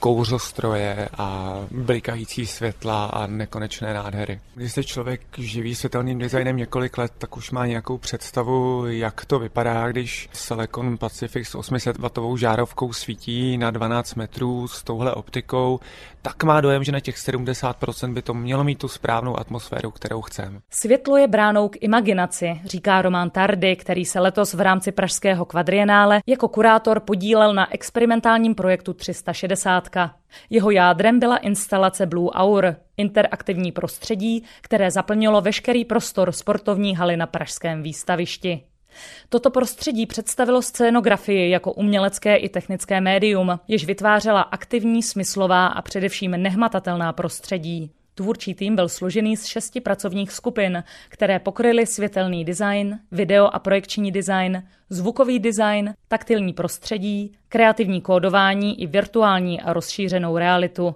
kouřostroje 0.00 1.08
a 1.18 1.54
blikající 1.70 2.46
světla 2.46 3.04
a 3.04 3.26
nekonečné 3.26 3.94
nádhery. 3.94 4.40
Když 4.54 4.72
se 4.72 4.84
člověk 4.84 5.20
živí 5.38 5.74
světelným 5.74 6.18
designem 6.18 6.56
několik 6.56 6.98
let, 6.98 7.12
tak 7.18 7.36
už 7.36 7.50
má 7.50 7.66
nějakou 7.66 7.98
představu, 7.98 8.86
jak 8.86 9.24
to 9.24 9.38
vypadá, 9.38 9.88
když 9.88 10.28
Silicon 10.32 10.98
Pacific 10.98 11.48
s 11.48 11.54
800 11.54 11.98
W 11.98 12.36
žárovkou 12.36 12.92
svítí 12.92 13.58
na 13.58 13.70
12 13.70 14.14
metrů 14.14 14.68
s 14.68 14.82
touhle 14.82 15.14
optikou, 15.14 15.80
tak 16.22 16.44
má 16.44 16.60
dojem, 16.60 16.84
že 16.84 16.92
na 16.92 17.00
těch 17.00 17.16
70% 17.16 18.14
by 18.14 18.22
to 18.22 18.34
mělo 18.34 18.64
mít 18.64 18.78
tu 18.78 18.88
správnou 18.88 19.40
atmosféru, 19.40 19.90
kterou 19.90 20.22
chceme. 20.22 20.60
Světlo 20.70 21.16
je 21.16 21.28
bránou 21.28 21.68
k 21.68 21.76
imaginaci, 21.80 22.60
říká 22.64 23.02
Roman 23.02 23.30
Tardy, 23.30 23.69
který 23.76 24.04
se 24.04 24.20
letos 24.20 24.54
v 24.54 24.60
rámci 24.60 24.92
Pražského 24.92 25.44
kvadrienále 25.44 26.20
jako 26.26 26.48
kurátor 26.48 27.00
podílel 27.00 27.54
na 27.54 27.74
experimentálním 27.74 28.54
projektu 28.54 28.92
360 28.92 29.88
jeho 30.50 30.70
jádrem 30.70 31.18
byla 31.20 31.36
instalace 31.36 32.06
Blue 32.06 32.30
Hour, 32.34 32.76
interaktivní 32.96 33.72
prostředí, 33.72 34.44
které 34.60 34.90
zaplnilo 34.90 35.40
veškerý 35.40 35.84
prostor 35.84 36.32
sportovní 36.32 36.96
haly 36.96 37.16
na 37.16 37.26
pražském 37.26 37.82
výstavišti. 37.82 38.62
Toto 39.28 39.50
prostředí 39.50 40.06
představilo 40.06 40.62
scénografii 40.62 41.50
jako 41.50 41.72
umělecké 41.72 42.36
i 42.36 42.48
technické 42.48 43.00
médium, 43.00 43.60
jež 43.68 43.84
vytvářela 43.84 44.40
aktivní, 44.40 45.02
smyslová 45.02 45.66
a 45.66 45.82
především 45.82 46.30
nehmatatelná 46.30 47.12
prostředí. 47.12 47.90
Tvůrčí 48.14 48.54
tým 48.54 48.76
byl 48.76 48.88
složený 48.88 49.36
z 49.36 49.44
šesti 49.44 49.80
pracovních 49.80 50.32
skupin, 50.32 50.84
které 51.08 51.38
pokryly 51.38 51.86
světelný 51.86 52.44
design, 52.44 52.98
video 53.12 53.46
a 53.46 53.58
projekční 53.58 54.12
design, 54.12 54.62
zvukový 54.90 55.38
design, 55.38 55.94
taktilní 56.08 56.52
prostředí, 56.52 57.32
kreativní 57.48 58.00
kódování 58.00 58.82
i 58.82 58.86
virtuální 58.86 59.60
a 59.60 59.72
rozšířenou 59.72 60.38
realitu. 60.38 60.94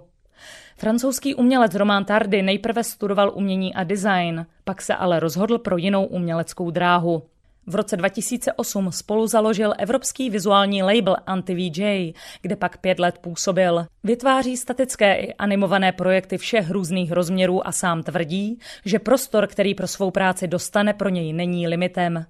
Francouzský 0.77 1.35
umělec 1.35 1.75
Roman 1.75 2.05
Tardy 2.05 2.41
nejprve 2.41 2.83
studoval 2.83 3.31
umění 3.35 3.73
a 3.73 3.83
design, 3.83 4.45
pak 4.63 4.81
se 4.81 4.95
ale 4.95 5.19
rozhodl 5.19 5.57
pro 5.57 5.77
jinou 5.77 6.05
uměleckou 6.05 6.71
dráhu. 6.71 7.23
V 7.67 7.75
roce 7.75 7.97
2008 7.97 8.91
spolu 8.91 9.27
založil 9.27 9.73
evropský 9.77 10.29
vizuální 10.29 10.83
label 10.83 11.15
Anti-VJ, 11.27 12.13
kde 12.41 12.55
pak 12.55 12.77
pět 12.77 12.99
let 12.99 13.17
působil. 13.21 13.85
Vytváří 14.03 14.57
statické 14.57 15.15
i 15.15 15.33
animované 15.33 15.91
projekty 15.91 16.37
všech 16.37 16.71
různých 16.71 17.11
rozměrů 17.11 17.67
a 17.67 17.71
sám 17.71 18.03
tvrdí, 18.03 18.59
že 18.85 18.99
prostor, 18.99 19.47
který 19.47 19.75
pro 19.75 19.87
svou 19.87 20.11
práci 20.11 20.47
dostane, 20.47 20.93
pro 20.93 21.09
něj 21.09 21.33
není 21.33 21.67
limitem. 21.67 22.25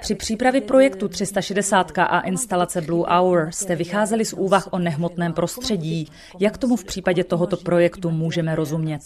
Při 0.00 0.14
přípravě 0.14 0.60
projektu 0.60 1.08
360 1.08 1.98
a 1.98 2.20
instalace 2.20 2.80
Blue 2.80 3.06
Hour 3.08 3.48
jste 3.50 3.76
vycházeli 3.76 4.24
z 4.24 4.32
úvah 4.32 4.68
o 4.70 4.78
nehmotném 4.78 5.32
prostředí. 5.32 6.08
Jak 6.40 6.58
tomu 6.58 6.76
v 6.76 6.84
případě 6.84 7.24
tohoto 7.24 7.56
projektu 7.56 8.10
můžeme 8.10 8.54
rozumět? 8.56 9.00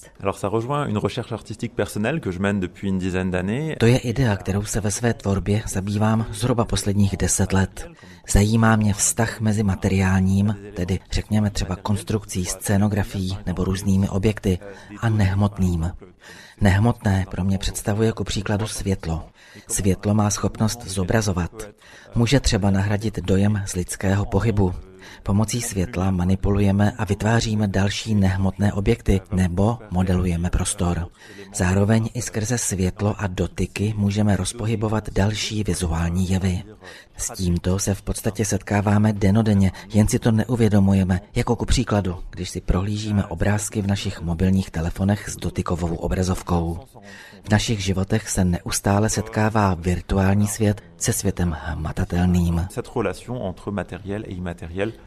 To 3.78 3.86
je 3.86 4.01
idea, 4.04 4.36
kterou 4.36 4.64
se 4.64 4.80
ve 4.80 4.90
své 4.90 5.14
tvorbě 5.14 5.62
zabývám 5.68 6.26
zhruba 6.30 6.64
posledních 6.64 7.16
deset 7.16 7.52
let. 7.52 7.88
Zajímá 8.28 8.76
mě 8.76 8.94
vztah 8.94 9.40
mezi 9.40 9.62
materiálním, 9.62 10.56
tedy 10.74 10.98
řekněme 11.12 11.50
třeba 11.50 11.76
konstrukcí, 11.76 12.44
scénografií 12.44 13.38
nebo 13.46 13.64
různými 13.64 14.08
objekty, 14.08 14.58
a 15.00 15.08
nehmotným. 15.08 15.92
Nehmotné 16.60 17.26
pro 17.30 17.44
mě 17.44 17.58
představuje 17.58 18.06
jako 18.06 18.24
příkladu 18.24 18.66
světlo. 18.66 19.28
Světlo 19.68 20.14
má 20.14 20.30
schopnost 20.30 20.86
zobrazovat. 20.86 21.68
Může 22.14 22.40
třeba 22.40 22.70
nahradit 22.70 23.18
dojem 23.18 23.62
z 23.66 23.74
lidského 23.74 24.24
pohybu. 24.24 24.74
Pomocí 25.22 25.62
světla 25.62 26.10
manipulujeme 26.10 26.92
a 26.98 27.04
vytváříme 27.04 27.68
další 27.68 28.14
nehmotné 28.14 28.72
objekty 28.72 29.20
nebo 29.32 29.78
modelujeme 29.90 30.50
prostor. 30.50 31.08
Zároveň 31.54 32.08
i 32.14 32.22
skrze 32.22 32.58
světlo 32.58 33.14
a 33.18 33.26
dotyky 33.26 33.94
můžeme 33.96 34.36
rozpohybovat 34.36 35.10
další 35.10 35.64
vizuální 35.64 36.30
jevy. 36.30 36.62
S 37.16 37.32
tímto 37.36 37.78
se 37.78 37.94
v 37.94 38.02
podstatě 38.02 38.44
setkáváme 38.44 39.12
denodenně, 39.12 39.72
jen 39.94 40.08
si 40.08 40.18
to 40.18 40.30
neuvědomujeme, 40.30 41.20
jako 41.34 41.56
ku 41.56 41.64
příkladu, 41.64 42.16
když 42.30 42.50
si 42.50 42.60
prohlížíme 42.60 43.26
obrázky 43.26 43.82
v 43.82 43.86
našich 43.86 44.20
mobilních 44.20 44.70
telefonech 44.70 45.28
s 45.28 45.36
dotykovou 45.36 45.94
obrazovkou. 45.94 46.80
V 47.44 47.50
našich 47.50 47.80
životech 47.80 48.28
se 48.28 48.44
neustále 48.44 49.08
setkává 49.08 49.74
virtuální 49.74 50.48
svět 50.48 50.82
se 51.02 51.12
světem 51.12 51.56
hmatatelným. 51.60 52.66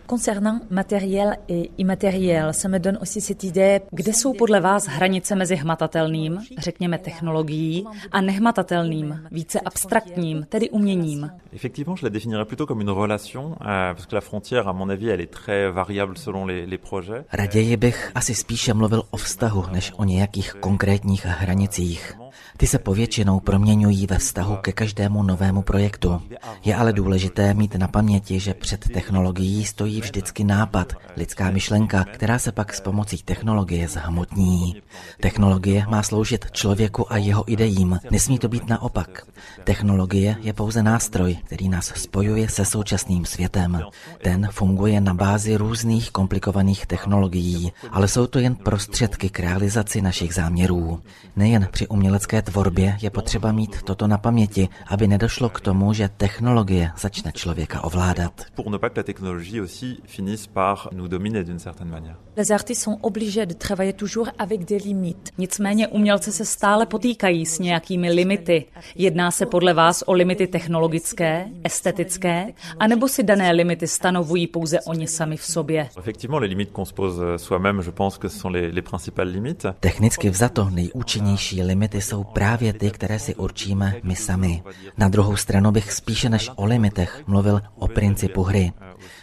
Concernant 0.09 0.71
matériel 0.71 1.34
et 1.49 1.71
immatériel, 1.77 2.53
ça 2.53 2.67
me 2.67 2.79
donne 2.79 2.97
aussi 2.97 3.21
cette 3.21 3.47
idée, 3.47 3.82
kde 3.91 4.13
jsou 4.13 4.34
podle 4.34 4.59
vás 4.61 4.88
hranice 4.88 5.36
mezi 5.36 5.55
hmatatelným, 5.55 6.39
řekněme 6.57 6.97
technologií, 6.97 7.86
a 8.11 8.21
nehmatatelným, 8.21 9.27
více 9.32 9.59
abstraktním, 9.59 10.45
tedy 10.49 10.69
uměním. 10.69 11.32
Effectivement, 11.53 11.94
je 11.95 12.03
la 12.03 12.09
définirais 12.09 12.45
plutôt 12.45 12.65
comme 12.65 12.81
une 12.81 12.89
relation, 12.89 13.51
euh, 13.61 13.93
parce 13.93 14.05
que 14.05 14.15
la 14.15 14.21
frontière, 14.21 14.67
à 14.67 14.73
mon 14.73 14.89
avis, 14.89 15.09
elle 15.09 15.21
est 15.21 15.31
très 15.31 15.71
variable 15.71 16.17
selon 16.17 16.45
les, 16.45 16.65
les 16.65 16.77
projets. 16.77 17.23
Raději 17.31 17.77
bych 17.77 18.11
asi 18.15 18.35
spíše 18.35 18.73
mluvil 18.73 19.03
o 19.11 19.17
vztahu, 19.17 19.65
než 19.71 19.93
o 19.97 20.03
nějakých 20.03 20.53
konkrétních 20.53 21.25
hranicích. 21.25 22.15
Ty 22.57 22.67
se 22.67 22.79
povětšinou 22.79 23.39
proměňují 23.39 24.07
ve 24.07 24.17
vztahu 24.17 24.55
ke 24.61 24.71
každému 24.71 25.23
novému 25.23 25.61
projektu. 25.61 26.21
Je 26.63 26.75
ale 26.75 26.93
důležité 26.93 27.53
mít 27.53 27.75
na 27.75 27.88
paměti, 27.88 28.39
že 28.39 28.53
před 28.53 28.89
technologií 28.93 29.65
stojí 29.65 30.01
vždycky 30.01 30.43
nápad, 30.43 30.93
lidská 31.17 31.51
myšlenka, 31.51 32.03
která 32.03 32.39
se 32.39 32.51
pak 32.51 32.73
s 32.73 32.81
pomocí 32.81 33.17
technologie 33.17 33.88
zhmotní. 33.88 34.81
Technologie 35.19 35.86
má 35.89 36.03
sloužit 36.03 36.51
člověku 36.51 37.13
a 37.13 37.17
jeho 37.17 37.51
ideím, 37.51 37.99
nesmí 38.11 38.39
to 38.39 38.47
být 38.47 38.69
naopak. 38.69 39.27
Technologie 39.63 40.36
je 40.41 40.53
pouze 40.53 40.83
nástroj, 40.83 41.38
který 41.43 41.69
nás 41.69 41.86
spojuje 41.95 42.49
se 42.49 42.65
současným 42.65 43.25
světem. 43.25 43.81
Ten 44.23 44.49
funguje 44.51 45.01
na 45.01 45.13
bázi 45.13 45.55
různých 45.55 46.11
komplikovaných 46.11 46.86
technologií, 46.86 47.71
ale 47.91 48.07
jsou 48.07 48.27
to 48.27 48.39
jen 48.39 48.55
prostředky 48.55 49.29
k 49.29 49.39
realizaci 49.39 50.01
našich 50.01 50.33
záměrů. 50.33 50.99
Nejen 51.36 51.67
při 51.71 51.88
umělecké 51.88 52.24
tvorbě 52.28 52.97
je 53.01 53.09
potřeba 53.09 53.51
mít 53.51 53.82
toto 53.82 54.07
na 54.07 54.17
paměti, 54.17 54.69
aby 54.88 55.07
nedošlo 55.07 55.49
k 55.49 55.61
tomu, 55.61 55.93
že 55.93 56.09
technologie 56.17 56.91
začne 56.97 57.32
člověka 57.32 57.84
ovládat. 57.84 58.41
Pour 58.55 58.69
ne 58.69 58.78
pas 58.78 58.89
que 58.89 58.99
la 58.99 59.03
technologie 59.03 59.61
aussi 59.61 59.97
finisse 60.05 60.47
par 60.47 60.89
nous 60.93 61.07
dominer 61.07 61.43
d'une 61.43 61.59
certaine 61.59 61.89
manière. 61.89 62.15
Les 62.38 62.51
artistes 62.51 62.84
sont 62.84 62.99
obligés 63.01 63.45
de 63.45 63.53
travailler 63.53 63.93
toujours 63.93 64.30
avec 64.39 64.65
des 64.65 64.84
limites. 64.84 65.32
Nicméně 65.38 65.88
umělci 65.88 66.32
se 66.32 66.45
stále 66.45 66.86
potýkají 66.86 67.45
s 67.45 67.59
nějakými 67.59 68.11
limity. 68.11 68.65
Jedná 68.95 69.32
se 69.32 69.45
podle 69.45 69.73
vás 69.73 70.03
o 70.05 70.13
limity 70.13 70.47
technologické, 70.47 71.45
estetické, 71.63 72.53
anebo 72.80 73.07
si 73.07 73.23
dané 73.23 73.51
limity 73.51 73.88
stanovují 73.88 74.47
pouze 74.47 74.80
oni 74.82 75.07
sami 75.07 75.38
v 75.38 75.43
sobě? 75.43 75.89
Effectivement, 75.99 76.41
les 76.41 76.49
limites 76.49 76.73
qu'on 76.73 76.86
se 76.86 76.93
pose 76.93 77.21
soi-même, 77.38 77.82
je 77.82 77.91
pense 77.91 78.17
que 78.17 78.30
ce 78.30 78.39
sont 78.39 78.53
les, 78.53 78.71
les 78.71 78.82
principales 78.82 79.32
limites. 79.32 79.67
Technicky 79.80 80.30
vzato 80.30 80.69
nejúčinnější 80.69 81.63
limity 81.63 82.01
jsou 82.01 82.14
právě 82.24 82.74
ty, 82.74 82.91
které 82.91 83.20
si 83.20 83.36
určíme 83.36 83.95
my 84.03 84.16
sami. 84.16 84.63
Na 84.97 85.09
druhou 85.09 85.36
stranu 85.36 85.72
bych 85.72 85.93
spíše 85.93 86.30
než 86.30 86.51
o 86.55 86.66
limitech 86.66 87.24
mluvil 87.28 87.61
o 87.76 87.88
principu 87.88 88.43
hry. 88.43 88.74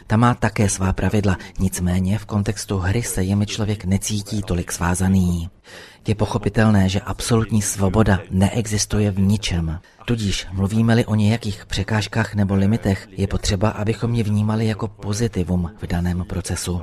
Ta 0.07 0.17
má 0.17 0.35
také 0.35 0.69
svá 0.69 0.93
pravidla, 0.93 1.37
nicméně 1.59 2.19
v 2.19 2.27
kontextu 2.27 2.79
hry 2.79 3.03
se 3.03 3.23
jimi 3.23 3.47
člověk 3.47 3.85
necítí 3.85 4.43
tolik 4.43 4.73
svázaný. 4.73 5.51
Je 6.07 6.15
pochopitelné, 6.15 6.89
že 6.89 7.01
absolutní 7.01 7.63
svoboda 7.63 8.21
neexistuje 8.31 9.11
v 9.11 9.19
ničem. 9.21 9.79
Tudíž 10.05 10.47
mluvíme-li 10.53 11.05
o 11.05 11.15
nějakých 11.15 11.67
překážkách 11.67 12.35
nebo 12.35 12.55
limitech, 12.55 13.09
je 13.11 13.27
potřeba, 13.27 13.69
abychom 13.69 14.15
je 14.15 14.25
vnímali 14.25 14.67
jako 14.67 14.89
pozitivum 14.89 15.71
v 15.83 15.87
daném 15.87 16.25
procesu. 16.25 16.81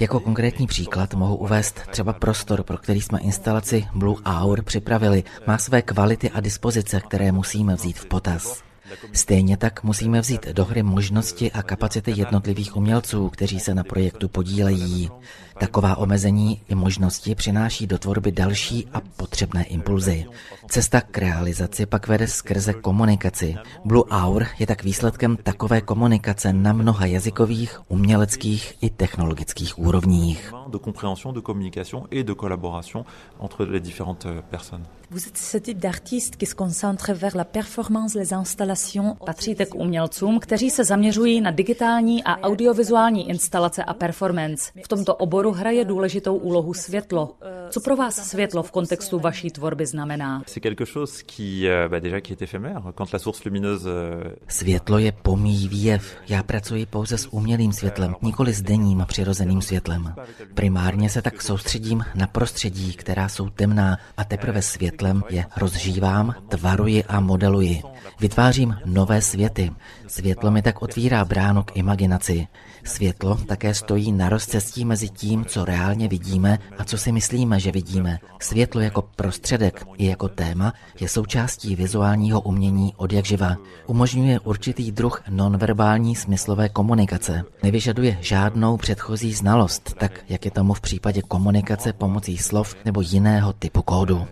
Jako 0.00 0.20
konkrétní 0.20 0.66
příklad 0.66 1.14
mohu 1.14 1.36
uvést 1.36 1.80
třeba 1.90 2.12
prostor, 2.12 2.62
pro 2.62 2.78
který 2.78 3.00
jsme 3.00 3.20
instalaci 3.20 3.86
Blue 3.94 4.22
Hour 4.24 4.62
připravili. 4.62 5.24
Má 5.46 5.58
své 5.58 5.82
kvality 5.82 6.30
a 6.30 6.40
dispozice, 6.40 7.00
které 7.00 7.32
musíme 7.32 7.74
vzít 7.74 7.98
v 7.98 8.06
potaz. 8.06 8.71
Stejně 9.12 9.56
tak 9.56 9.82
musíme 9.82 10.20
vzít 10.20 10.48
do 10.48 10.64
hry 10.64 10.82
možnosti 10.82 11.52
a 11.52 11.62
kapacity 11.62 12.12
jednotlivých 12.16 12.76
umělců, 12.76 13.28
kteří 13.28 13.60
se 13.60 13.74
na 13.74 13.84
projektu 13.84 14.28
podílejí. 14.28 15.10
Taková 15.58 15.96
omezení 15.96 16.60
i 16.68 16.74
možnosti 16.74 17.34
přináší 17.34 17.86
do 17.86 17.98
tvorby 17.98 18.32
další 18.32 18.86
a 18.92 19.00
potřebné 19.16 19.64
impulzy. 19.64 20.26
Cesta 20.68 21.00
k 21.00 21.18
realizaci 21.18 21.86
pak 21.86 22.08
vede 22.08 22.26
skrze 22.26 22.72
komunikaci. 22.72 23.56
Blue 23.84 24.04
Hour 24.10 24.46
je 24.58 24.66
tak 24.66 24.82
výsledkem 24.84 25.36
takové 25.42 25.80
komunikace 25.80 26.52
na 26.52 26.72
mnoha 26.72 27.06
jazykových, 27.06 27.80
uměleckých 27.88 28.74
i 28.80 28.90
technologických 28.90 29.78
úrovních. 29.78 30.52
De 30.68 30.78
compréhension, 30.78 31.34
de 31.34 31.40
communication 31.40 32.06
et 32.12 32.26
de 32.26 32.34
collaboration 32.34 33.04
entre 33.38 33.64
les 33.64 33.82
différentes 33.82 34.42
personnes. 34.50 34.86
Vous 35.12 35.28
êtes 35.28 35.36
ce 35.36 35.58
type 35.58 35.78
d'artiste 35.78 36.36
qui 36.36 36.46
se 36.46 36.54
concentre 36.54 37.12
vers 37.12 37.36
la 37.36 37.44
performance, 37.44 38.14
les 38.14 38.32
installations. 38.32 39.16
Patříte 39.26 39.66
k 39.66 39.74
umělcům, 39.74 40.40
kteří 40.40 40.70
se 40.70 40.84
zaměřují 40.84 41.40
na 41.40 41.50
digitální 41.50 42.24
a 42.24 42.40
audiovizuální 42.40 43.28
instalace 43.28 43.84
a 43.84 43.94
performance. 43.94 44.72
V 44.84 44.88
tomto 44.88 45.14
oboru 45.14 45.52
hraje 45.52 45.84
důležitou 45.84 46.36
úlohu 46.36 46.74
světlo. 46.74 47.34
Co 47.70 47.80
pro 47.80 47.96
vás 47.96 48.14
světlo 48.14 48.62
v 48.62 48.70
kontextu 48.70 49.18
vaší 49.18 49.50
tvorby 49.50 49.86
znamená? 49.86 50.42
C'est 50.46 50.62
quelque 50.62 50.84
chose 50.92 51.22
qui, 51.22 51.68
euh, 51.68 51.88
bah, 51.88 52.00
déjà 52.00 52.20
qui 52.20 52.32
est 52.32 52.42
éphémère. 52.42 52.82
Quand 52.94 53.12
la 53.12 53.18
source 53.18 53.44
lumineuse 53.44 53.86
euh, 53.86 54.34
Světlo 54.48 54.98
je 54.98 55.12
pomíjivý 55.12 55.84
jev. 55.84 56.16
Já 56.28 56.42
pracuji 56.42 56.86
pouze 56.86 57.18
s 57.18 57.32
umělým 57.32 57.72
světlem, 57.72 58.14
nikoli 58.22 58.52
s 58.52 58.62
denním 58.62 59.04
přirozeným 59.08 59.62
světlem. 59.62 60.14
Primárně 60.54 61.10
se 61.10 61.22
tak 61.22 61.42
soustředím 61.42 62.04
na 62.14 62.26
prostředí, 62.26 62.94
která 62.94 63.28
jsou 63.28 63.48
temná 63.48 63.98
a 64.16 64.24
teprve 64.24 64.62
světlem 65.02 65.22
je 65.30 65.46
rozžívám, 65.56 66.34
tvaruji 66.48 67.04
a 67.04 67.20
modeluji. 67.20 67.82
Vytvářím 68.20 68.76
nové 68.84 69.22
světy. 69.22 69.70
Světlo 70.06 70.50
mi 70.50 70.62
tak 70.62 70.82
otvírá 70.82 71.24
bránu 71.24 71.62
k 71.62 71.76
imaginaci. 71.76 72.46
Světlo 72.84 73.34
také 73.34 73.74
stojí 73.74 74.12
na 74.12 74.28
rozcestí 74.28 74.84
mezi 74.84 75.08
tím, 75.08 75.44
co 75.44 75.64
reálně 75.64 76.08
vidíme 76.08 76.58
a 76.78 76.84
co 76.84 76.98
si 76.98 77.12
myslíme, 77.12 77.60
že 77.60 77.72
vidíme. 77.72 78.18
Světlo 78.40 78.80
jako 78.80 79.02
prostředek 79.02 79.86
i 79.98 80.06
jako 80.06 80.28
téma 80.28 80.72
je 81.00 81.08
součástí 81.08 81.76
vizuálního 81.76 82.40
umění 82.40 82.94
od 82.96 83.12
jak 83.12 83.24
živa. 83.24 83.56
Umožňuje 83.86 84.40
určitý 84.40 84.92
druh 84.92 85.22
nonverbální 85.28 86.16
smyslové 86.16 86.68
komunikace. 86.68 87.44
Nevyžaduje 87.62 88.18
žádnou 88.20 88.76
předchozí 88.76 89.34
znalost, 89.34 89.94
tak 89.98 90.24
jak 90.28 90.44
je 90.44 90.50
tomu 90.50 90.74
v 90.74 90.80
případě 90.80 91.22
komunikace 91.22 91.92
pomocí 91.92 92.38
slov 92.38 92.76
nebo 92.84 93.00
jiného 93.00 93.52
typu 93.52 93.82
kódu. 93.82 94.26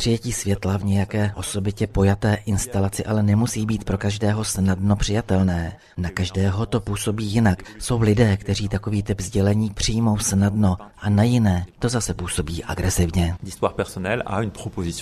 Přijetí 0.00 0.32
světla 0.32 0.78
v 0.78 0.84
nějaké 0.84 1.32
osobitě 1.36 1.86
pojaté 1.86 2.38
instalaci 2.46 3.04
ale 3.04 3.22
nemusí 3.22 3.66
být 3.66 3.84
pro 3.84 3.98
každého 3.98 4.44
snadno 4.44 4.96
přijatelné. 4.96 5.76
Na 5.96 6.10
každého 6.10 6.66
to 6.66 6.80
působí 6.80 7.24
jinak. 7.24 7.62
Jsou 7.78 8.00
lidé, 8.00 8.36
kteří 8.36 8.68
takový 8.68 9.02
typ 9.02 9.20
sdělení 9.20 9.70
přijmou 9.70 10.18
snadno 10.18 10.76
a 10.98 11.10
na 11.10 11.22
jiné 11.22 11.66
to 11.78 11.88
zase 11.88 12.14
působí 12.14 12.64
agresivně. 12.64 13.36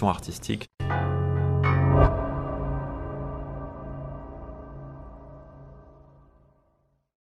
artistique 0.02 0.66